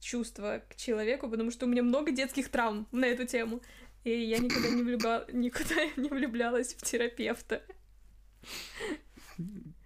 чувства 0.00 0.62
к 0.68 0.76
человеку, 0.76 1.28
потому 1.28 1.50
что 1.50 1.66
у 1.66 1.68
меня 1.68 1.82
много 1.82 2.10
детских 2.10 2.48
травм 2.48 2.88
на 2.92 3.04
эту 3.04 3.26
тему. 3.26 3.60
И 4.04 4.10
я 4.10 4.38
никогда 4.38 4.70
не, 4.70 4.82
влюбла... 4.82 5.26
никуда 5.32 5.84
не 5.96 6.08
влюблялась 6.08 6.74
в 6.74 6.82
терапевта. 6.82 7.62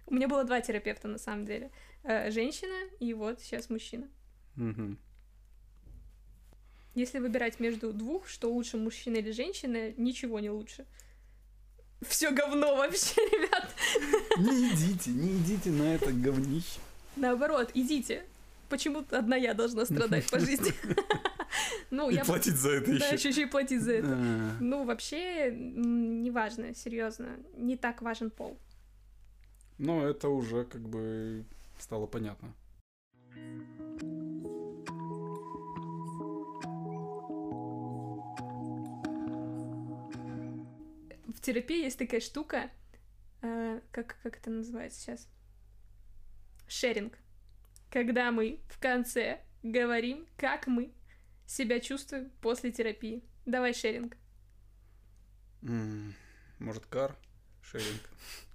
У 0.07 0.13
меня 0.13 0.27
было 0.27 0.43
два 0.43 0.61
терапевта, 0.61 1.07
на 1.07 1.17
самом 1.17 1.45
деле. 1.45 1.71
Э, 2.03 2.31
женщина 2.31 2.89
и 2.99 3.13
вот 3.13 3.41
сейчас 3.41 3.69
мужчина. 3.69 4.07
Угу. 4.57 4.97
Если 6.95 7.19
выбирать 7.19 7.59
между 7.59 7.93
двух, 7.93 8.27
что 8.27 8.51
лучше, 8.51 8.77
мужчина 8.77 9.17
или 9.17 9.31
женщина, 9.31 9.91
ничего 9.93 10.39
не 10.39 10.49
лучше. 10.49 10.85
Все 12.01 12.31
говно 12.31 12.75
вообще, 12.75 13.21
ребят. 13.31 13.73
Не 14.37 14.73
идите, 14.73 15.11
не 15.11 15.37
идите 15.37 15.69
на 15.69 15.95
это 15.95 16.11
говнище. 16.11 16.79
Наоборот, 17.15 17.71
идите. 17.73 18.23
Почему 18.69 19.05
одна 19.11 19.35
я 19.35 19.53
должна 19.53 19.85
страдать 19.85 20.29
по 20.29 20.39
жизни? 20.39 20.73
Ну, 21.89 22.09
и 22.09 22.15
я... 22.15 22.23
платить 22.23 22.55
за 22.55 22.69
это 22.69 22.97
да, 22.97 23.07
еще. 23.09 23.27
еще 23.27 23.41
и 23.41 23.45
платить 23.45 23.81
за 23.81 23.91
это. 23.91 24.07
А. 24.13 24.57
Ну, 24.61 24.85
вообще, 24.85 25.51
неважно, 25.51 26.73
серьезно. 26.73 27.27
Не 27.57 27.75
так 27.75 28.01
важен 28.01 28.29
пол. 28.29 28.57
Но 29.81 30.07
это 30.07 30.29
уже 30.29 30.63
как 30.63 30.87
бы 30.87 31.43
стало 31.79 32.05
понятно. 32.05 32.53
В 41.25 41.41
терапии 41.41 41.85
есть 41.85 41.97
такая 41.97 42.19
штука, 42.19 42.69
э, 43.41 43.81
как, 43.91 44.19
как 44.21 44.37
это 44.37 44.51
называется 44.51 44.99
сейчас? 44.99 45.27
Шеринг. 46.67 47.17
Когда 47.89 48.31
мы 48.31 48.59
в 48.69 48.79
конце 48.79 49.43
говорим, 49.63 50.27
как 50.37 50.67
мы 50.67 50.93
себя 51.47 51.79
чувствуем 51.79 52.29
после 52.41 52.71
терапии. 52.71 53.23
Давай 53.47 53.73
шеринг. 53.73 54.15
Может, 56.59 56.85
кар? 56.85 57.15
Шеринг. 57.63 58.11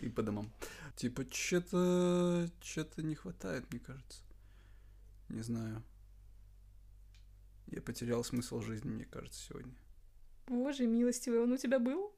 И 0.00 0.08
по 0.08 0.22
домам. 0.22 0.50
Типа, 0.96 1.24
что-то... 1.30 2.48
Что-то 2.62 3.02
не 3.02 3.14
хватает, 3.14 3.70
мне 3.70 3.80
кажется. 3.80 4.22
Не 5.28 5.42
знаю. 5.42 5.82
Я 7.66 7.82
потерял 7.82 8.24
смысл 8.24 8.62
жизни, 8.62 8.90
мне 8.90 9.04
кажется, 9.04 9.40
сегодня. 9.48 9.74
Боже, 10.46 10.86
милостивый, 10.86 11.40
он 11.40 11.52
у 11.52 11.56
тебя 11.56 11.78
был? 11.78 12.12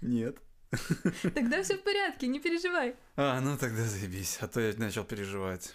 Нет. 0.00 0.40
Тогда 1.34 1.62
все 1.62 1.78
в 1.78 1.82
порядке, 1.82 2.26
не 2.26 2.40
переживай. 2.40 2.96
А, 3.16 3.40
ну 3.40 3.56
тогда 3.56 3.84
заебись, 3.84 4.38
а 4.40 4.48
то 4.48 4.60
я 4.60 4.76
начал 4.76 5.04
переживать. 5.04 5.74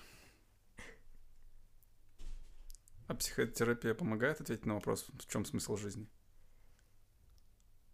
А 3.08 3.16
психотерапия 3.16 3.96
помогает 3.96 4.42
ответить 4.42 4.66
на 4.66 4.76
вопрос, 4.76 5.08
в 5.08 5.26
чем 5.28 5.44
смысл 5.44 5.76
жизни? 5.78 6.08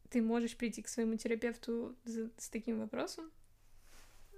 Ты 0.10 0.22
можешь 0.22 0.56
прийти 0.56 0.82
к 0.82 0.88
своему 0.88 1.16
терапевту 1.18 1.96
за- 2.06 2.30
с 2.38 2.50
таким 2.50 2.80
вопросом, 2.80 3.32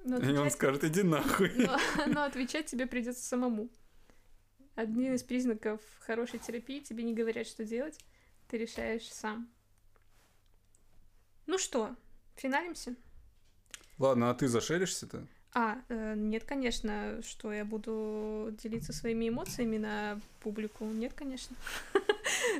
но 0.03 0.17
И 0.17 0.21
он 0.21 0.29
отвечать, 0.29 0.53
скажет, 0.53 0.83
иди 0.85 1.03
нахуй. 1.03 1.51
но- 1.55 1.77
но 2.07 2.23
отвечать 2.23 2.65
тебе 2.67 2.87
придется 2.87 3.23
самому. 3.23 3.69
Один 4.75 5.13
из 5.15 5.23
признаков 5.23 5.81
хорошей 5.99 6.39
терапии 6.39 6.79
тебе 6.79 7.03
не 7.03 7.13
говорят, 7.13 7.47
что 7.47 7.65
делать, 7.65 7.99
ты 8.47 8.57
решаешь 8.57 9.11
сам. 9.11 9.49
Ну 11.47 11.57
что, 11.57 11.95
финалимся? 12.35 12.95
Ладно, 13.97 14.29
а 14.29 14.33
ты 14.35 14.47
зашеришься-то? 14.47 15.25
А, 15.53 15.81
э, 15.89 16.13
нет, 16.15 16.43
конечно, 16.43 17.19
что 17.23 17.51
я 17.51 17.65
буду 17.65 18.49
делиться 18.61 18.93
своими 18.93 19.29
эмоциями 19.29 19.77
на 19.77 20.21
публику. 20.41 20.85
Нет, 20.85 21.13
конечно. 21.13 21.55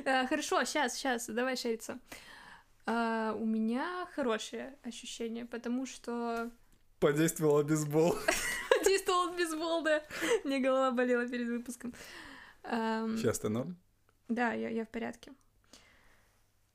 Э, 0.04 0.26
Хорошо, 0.26 0.64
сейчас, 0.64 0.94
сейчас, 0.96 1.26
давай 1.28 1.56
шериться. 1.56 1.98
А, 2.90 3.34
У 3.34 3.44
меня 3.44 4.08
хорошее 4.14 4.74
ощущение, 4.82 5.44
потому 5.44 5.84
что 5.84 6.50
Подействовал 7.00 7.62
бейсбол. 7.62 8.16
действовал 8.84 9.34
бейсбол, 9.36 9.82
да. 9.82 10.02
Мне 10.44 10.58
голова 10.58 10.90
болела 10.90 11.28
перед 11.28 11.48
выпуском. 11.48 11.92
Сейчас 12.64 13.40
ты 13.40 13.50
норм? 13.50 13.76
Да, 14.28 14.54
я, 14.54 14.70
я 14.70 14.86
в 14.86 14.88
порядке. 14.88 15.32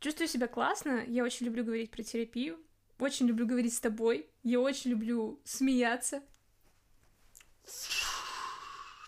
Чувствую 0.01 0.27
себя 0.27 0.47
классно. 0.47 1.03
Я 1.07 1.23
очень 1.23 1.47
люблю 1.47 1.63
говорить 1.63 1.89
про 1.89 2.03
терапию. 2.03 2.59
Очень 2.99 3.25
люблю 3.25 3.47
говорить 3.47 3.73
с 3.73 3.79
тобой. 3.79 4.29
Я 4.43 4.59
очень 4.59 4.91
люблю 4.91 5.41
смеяться. 5.43 6.21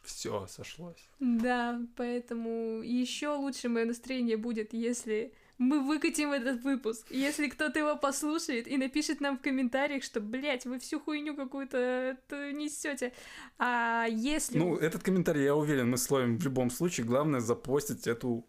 Все, 0.03 0.47
сошлось. 0.47 1.07
Да, 1.19 1.79
поэтому 1.97 2.81
еще 2.81 3.29
лучше 3.35 3.69
мое 3.69 3.85
настроение 3.85 4.37
будет, 4.37 4.73
если 4.73 5.35
мы 5.57 5.85
выкатим 5.85 6.31
этот 6.31 6.63
выпуск. 6.63 7.07
Если 7.09 7.47
кто-то 7.47 7.79
его 7.79 7.95
послушает 7.95 8.67
и 8.67 8.77
напишет 8.77 9.21
нам 9.21 9.37
в 9.37 9.41
комментариях, 9.41 10.03
что, 10.03 10.19
блядь, 10.19 10.65
вы 10.65 10.79
всю 10.79 10.99
хуйню 10.99 11.35
какую-то 11.35 12.17
несете. 12.29 13.13
А 13.57 14.05
если... 14.09 14.57
Ну, 14.57 14.75
этот 14.75 15.03
комментарий, 15.03 15.43
я 15.43 15.55
уверен, 15.55 15.89
мы 15.89 15.97
словим 15.97 16.37
в 16.37 16.43
любом 16.43 16.69
случае. 16.69 17.05
Главное 17.05 17.39
запостить 17.39 18.07
эту... 18.07 18.45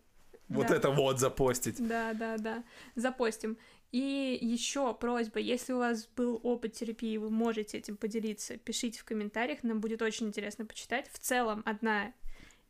Вот 0.49 0.69
Да. 0.69 0.77
это 0.77 0.91
вот 0.91 1.19
запостить. 1.19 1.77
Да, 1.79 2.13
да, 2.15 2.37
да. 2.39 2.65
Запостим. 2.95 3.59
И 3.93 4.39
еще 4.41 4.95
просьба, 4.95 5.39
если 5.39 5.73
у 5.73 5.79
вас 5.79 6.09
был 6.17 6.41
опыт 6.43 6.75
терапии, 6.75 7.17
вы 7.17 7.31
можете 7.31 7.79
этим 7.79 7.97
поделиться, 7.97 8.57
пишите 8.57 9.01
в 9.01 9.05
комментариях, 9.05 9.63
нам 9.63 9.81
будет 9.81 10.03
очень 10.03 10.27
интересно 10.27 10.67
почитать. 10.67 11.09
В 11.13 11.19
целом, 11.19 11.63
одна 11.65 12.13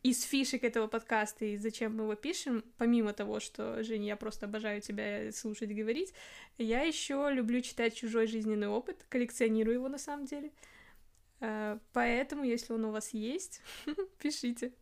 из 0.02 0.22
фишек 0.22 0.62
этого 0.64 0.86
подкаста 0.86 1.44
и 1.44 1.56
зачем 1.56 1.96
мы 1.96 2.04
его 2.04 2.14
пишем, 2.14 2.64
помимо 2.78 3.12
того, 3.12 3.40
что, 3.40 3.82
Женя, 3.82 4.08
я 4.08 4.16
просто 4.16 4.46
обожаю 4.46 4.80
тебя 4.80 5.32
слушать 5.32 5.70
и 5.70 5.74
говорить, 5.74 6.12
я 6.58 6.82
еще 6.82 7.28
люблю 7.32 7.60
читать 7.60 7.94
чужой 7.94 8.26
жизненный 8.26 8.68
опыт, 8.68 9.04
коллекционирую 9.08 9.74
его 9.74 9.88
на 9.88 9.98
самом 9.98 10.26
деле. 10.26 10.52
Э, 11.40 11.78
Поэтому, 11.92 12.44
если 12.44 12.72
он 12.72 12.84
у 12.84 12.92
вас 12.92 13.12
есть, 13.12 13.60
пишите. 14.18 14.72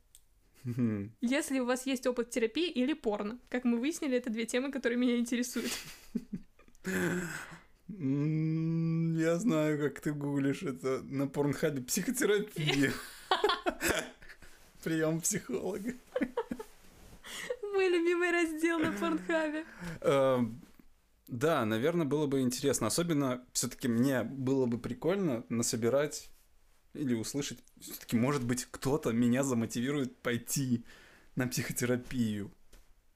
Если 1.21 1.59
у 1.59 1.67
вас 1.67 1.85
есть 1.87 2.07
опыт 2.07 2.31
терапии 2.31 2.71
или 2.71 2.95
порно. 2.95 3.39
Как 3.51 3.65
мы 3.65 3.79
выяснили, 3.79 4.17
это 4.17 4.31
две 4.31 4.47
темы, 4.47 4.73
которые 4.73 4.99
меня 4.99 5.19
интересуют. 5.19 5.71
Я 7.87 9.39
знаю, 9.39 9.79
как 9.79 10.01
ты 10.01 10.13
гуглишь 10.15 10.63
это 10.63 11.03
на 11.03 11.27
порнхабе. 11.27 11.83
Психотерапия. 11.83 12.93
Прием 14.85 15.23
психолога. 15.23 15.95
Мой 17.63 17.89
любимый 17.89 18.31
раздел 18.31 18.79
на 18.79 18.93
порнхабе. 18.93 19.65
Эм, 20.03 20.61
Да, 21.27 21.65
наверное, 21.65 22.05
было 22.05 22.27
бы 22.27 22.43
интересно. 22.43 22.89
Особенно, 22.89 23.43
все-таки 23.55 23.89
мне 23.89 24.23
было 24.23 24.67
бы 24.67 24.79
прикольно 24.79 25.45
насобирать 25.49 26.29
или 26.93 27.15
услышать. 27.15 27.59
Все-таки, 27.81 28.17
может 28.17 28.45
быть, 28.45 28.67
кто-то 28.71 29.11
меня 29.13 29.43
замотивирует 29.43 30.19
пойти 30.19 30.85
на 31.35 31.49
психотерапию. 31.49 32.53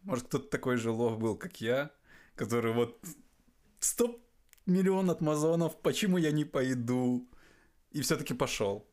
Может, 0.02 0.28
кто-то 0.28 0.48
такой 0.48 0.78
же 0.78 0.90
лох 0.90 1.18
был, 1.18 1.36
как 1.36 1.60
я, 1.60 1.90
который 2.34 2.72
вот 2.72 2.98
стоп 3.78 4.22
миллион 4.64 5.10
отмазонов, 5.10 5.78
почему 5.82 6.16
я 6.16 6.30
не 6.30 6.46
пойду? 6.46 7.28
И 7.92 8.00
все-таки 8.00 8.32
пошел. 8.32 8.87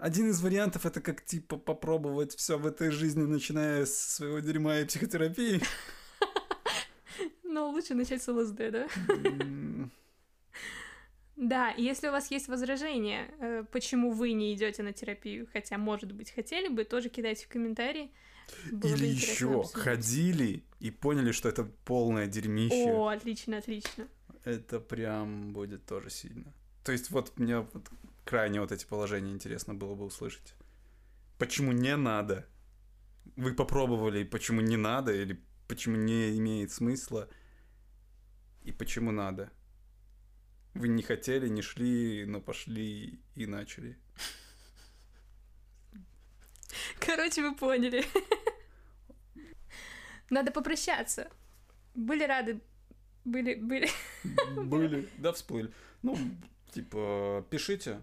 Один 0.00 0.30
из 0.30 0.40
вариантов 0.40 0.86
это 0.86 1.02
как 1.02 1.22
типа 1.22 1.58
попробовать 1.58 2.34
все 2.34 2.56
в 2.56 2.66
этой 2.66 2.90
жизни, 2.90 3.22
начиная 3.22 3.84
с 3.84 3.94
своего 4.14 4.38
дерьма 4.38 4.78
и 4.78 4.86
психотерапии. 4.86 5.60
Но 7.42 7.68
лучше 7.68 7.92
начать 7.94 8.22
с 8.22 8.28
ЛСД, 8.28 8.70
да? 8.70 8.88
Да, 11.36 11.70
и 11.72 11.82
если 11.82 12.08
у 12.08 12.12
вас 12.12 12.30
есть 12.30 12.48
возражения, 12.48 13.26
э, 13.40 13.64
почему 13.72 14.12
вы 14.12 14.32
не 14.32 14.54
идете 14.54 14.82
на 14.82 14.92
терапию, 14.92 15.48
хотя, 15.52 15.78
может 15.78 16.12
быть, 16.12 16.30
хотели 16.30 16.68
бы, 16.68 16.84
тоже 16.84 17.08
кидайте 17.08 17.46
в 17.46 17.48
комментарии. 17.48 18.10
Было 18.70 18.94
Или 18.94 19.06
еще 19.06 19.60
обсудить. 19.60 19.82
ходили 19.82 20.64
и 20.80 20.90
поняли, 20.90 21.32
что 21.32 21.48
это 21.48 21.64
полное 21.84 22.26
дерьмище. 22.26 22.90
О, 22.92 23.08
отлично, 23.08 23.58
отлично. 23.58 24.06
Это 24.44 24.80
прям 24.80 25.52
будет 25.52 25.86
тоже 25.86 26.10
сильно. 26.10 26.52
То 26.84 26.92
есть 26.92 27.10
вот 27.10 27.38
мне 27.38 27.60
вот 27.60 27.88
крайне 28.30 28.60
вот 28.60 28.70
эти 28.70 28.86
положения 28.86 29.32
интересно 29.32 29.74
было 29.74 29.96
бы 29.96 30.04
услышать. 30.04 30.54
Почему 31.36 31.72
не 31.72 31.96
надо? 31.96 32.46
Вы 33.34 33.54
попробовали, 33.54 34.22
почему 34.22 34.60
не 34.60 34.76
надо, 34.76 35.12
или 35.12 35.42
почему 35.66 35.96
не 35.96 36.38
имеет 36.38 36.70
смысла, 36.70 37.28
и 38.62 38.70
почему 38.70 39.10
надо? 39.10 39.50
Вы 40.74 40.86
не 40.86 41.02
хотели, 41.02 41.48
не 41.48 41.60
шли, 41.60 42.24
но 42.24 42.40
пошли 42.40 43.20
и 43.34 43.46
начали. 43.46 43.98
Короче, 47.00 47.42
вы 47.42 47.56
поняли. 47.56 48.04
Надо 50.30 50.52
попрощаться. 50.52 51.28
Были 51.96 52.22
рады. 52.22 52.60
Были, 53.24 53.56
были. 53.56 53.88
Были, 54.54 55.08
да, 55.18 55.32
всплыли. 55.32 55.72
Ну, 56.02 56.16
типа, 56.72 57.44
пишите. 57.50 58.02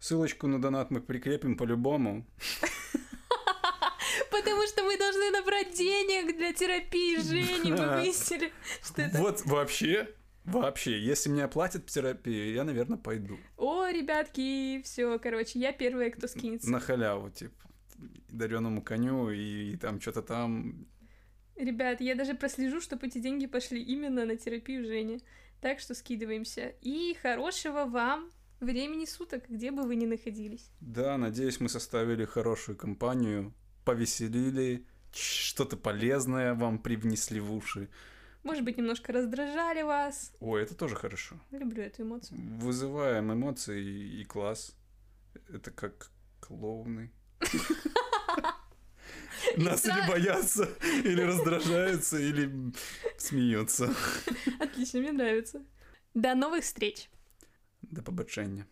Ссылочку 0.00 0.46
на 0.46 0.60
донат 0.60 0.90
мы 0.90 1.00
прикрепим 1.00 1.56
по-любому. 1.56 2.24
Потому 4.30 4.66
что 4.66 4.84
мы 4.84 4.96
должны 4.96 5.30
набрать 5.30 5.74
денег 5.74 6.36
для 6.36 6.52
терапии 6.52 7.16
Жени. 7.20 7.72
Мы 7.72 8.00
выяснили, 8.00 8.52
что 8.82 9.02
это... 9.02 9.18
Вот 9.18 9.44
вообще, 9.44 10.14
вообще, 10.44 11.00
если 11.00 11.30
мне 11.30 11.44
оплатят 11.44 11.86
терапию, 11.86 12.52
я, 12.52 12.64
наверное, 12.64 12.98
пойду. 12.98 13.38
О, 13.56 13.88
ребятки, 13.88 14.82
все, 14.82 15.18
короче, 15.18 15.58
я 15.58 15.72
первая, 15.72 16.10
кто 16.10 16.28
скинется. 16.28 16.70
На 16.70 16.78
халяву, 16.78 17.30
типа, 17.30 17.54
дареному 18.28 18.82
коню 18.82 19.30
и, 19.30 19.76
там 19.76 20.00
что-то 20.00 20.22
там. 20.22 20.86
Ребят, 21.56 22.00
я 22.00 22.14
даже 22.14 22.34
прослежу, 22.34 22.80
чтобы 22.80 23.08
эти 23.08 23.18
деньги 23.18 23.46
пошли 23.46 23.82
именно 23.82 24.24
на 24.24 24.36
терапию 24.36 24.84
Жени. 24.84 25.20
Так 25.60 25.80
что 25.80 25.94
скидываемся. 25.94 26.74
И 26.82 27.16
хорошего 27.20 27.84
вам 27.84 28.30
времени 28.60 29.04
суток, 29.04 29.48
где 29.48 29.70
бы 29.70 29.82
вы 29.82 29.96
ни 29.96 30.06
находились. 30.06 30.70
Да, 30.80 31.16
надеюсь, 31.16 31.60
мы 31.60 31.68
составили 31.68 32.24
хорошую 32.24 32.76
компанию, 32.76 33.54
повеселили, 33.84 34.86
что-то 35.12 35.76
полезное 35.76 36.54
вам 36.54 36.78
привнесли 36.78 37.40
в 37.40 37.52
уши. 37.52 37.88
Может 38.42 38.64
быть, 38.64 38.78
немножко 38.78 39.12
раздражали 39.12 39.82
вас. 39.82 40.32
Ой, 40.40 40.62
это 40.62 40.74
тоже 40.74 40.94
хорошо. 40.94 41.36
Люблю 41.50 41.82
эту 41.82 42.02
эмоцию. 42.02 42.38
Вызываем 42.58 43.32
эмоции 43.32 43.82
и, 43.82 44.20
и 44.22 44.24
класс. 44.24 44.76
Это 45.48 45.70
как 45.70 46.10
клоуны. 46.40 47.10
Нас 49.56 49.84
или 49.84 50.08
боятся, 50.08 50.68
или 51.04 51.20
раздражаются, 51.22 52.18
или 52.18 52.72
смеются. 53.16 53.94
Отлично, 54.60 55.00
мне 55.00 55.12
нравится. 55.12 55.64
До 56.14 56.34
новых 56.34 56.64
встреч! 56.64 57.08
До 57.90 58.02
побачення. 58.02 58.64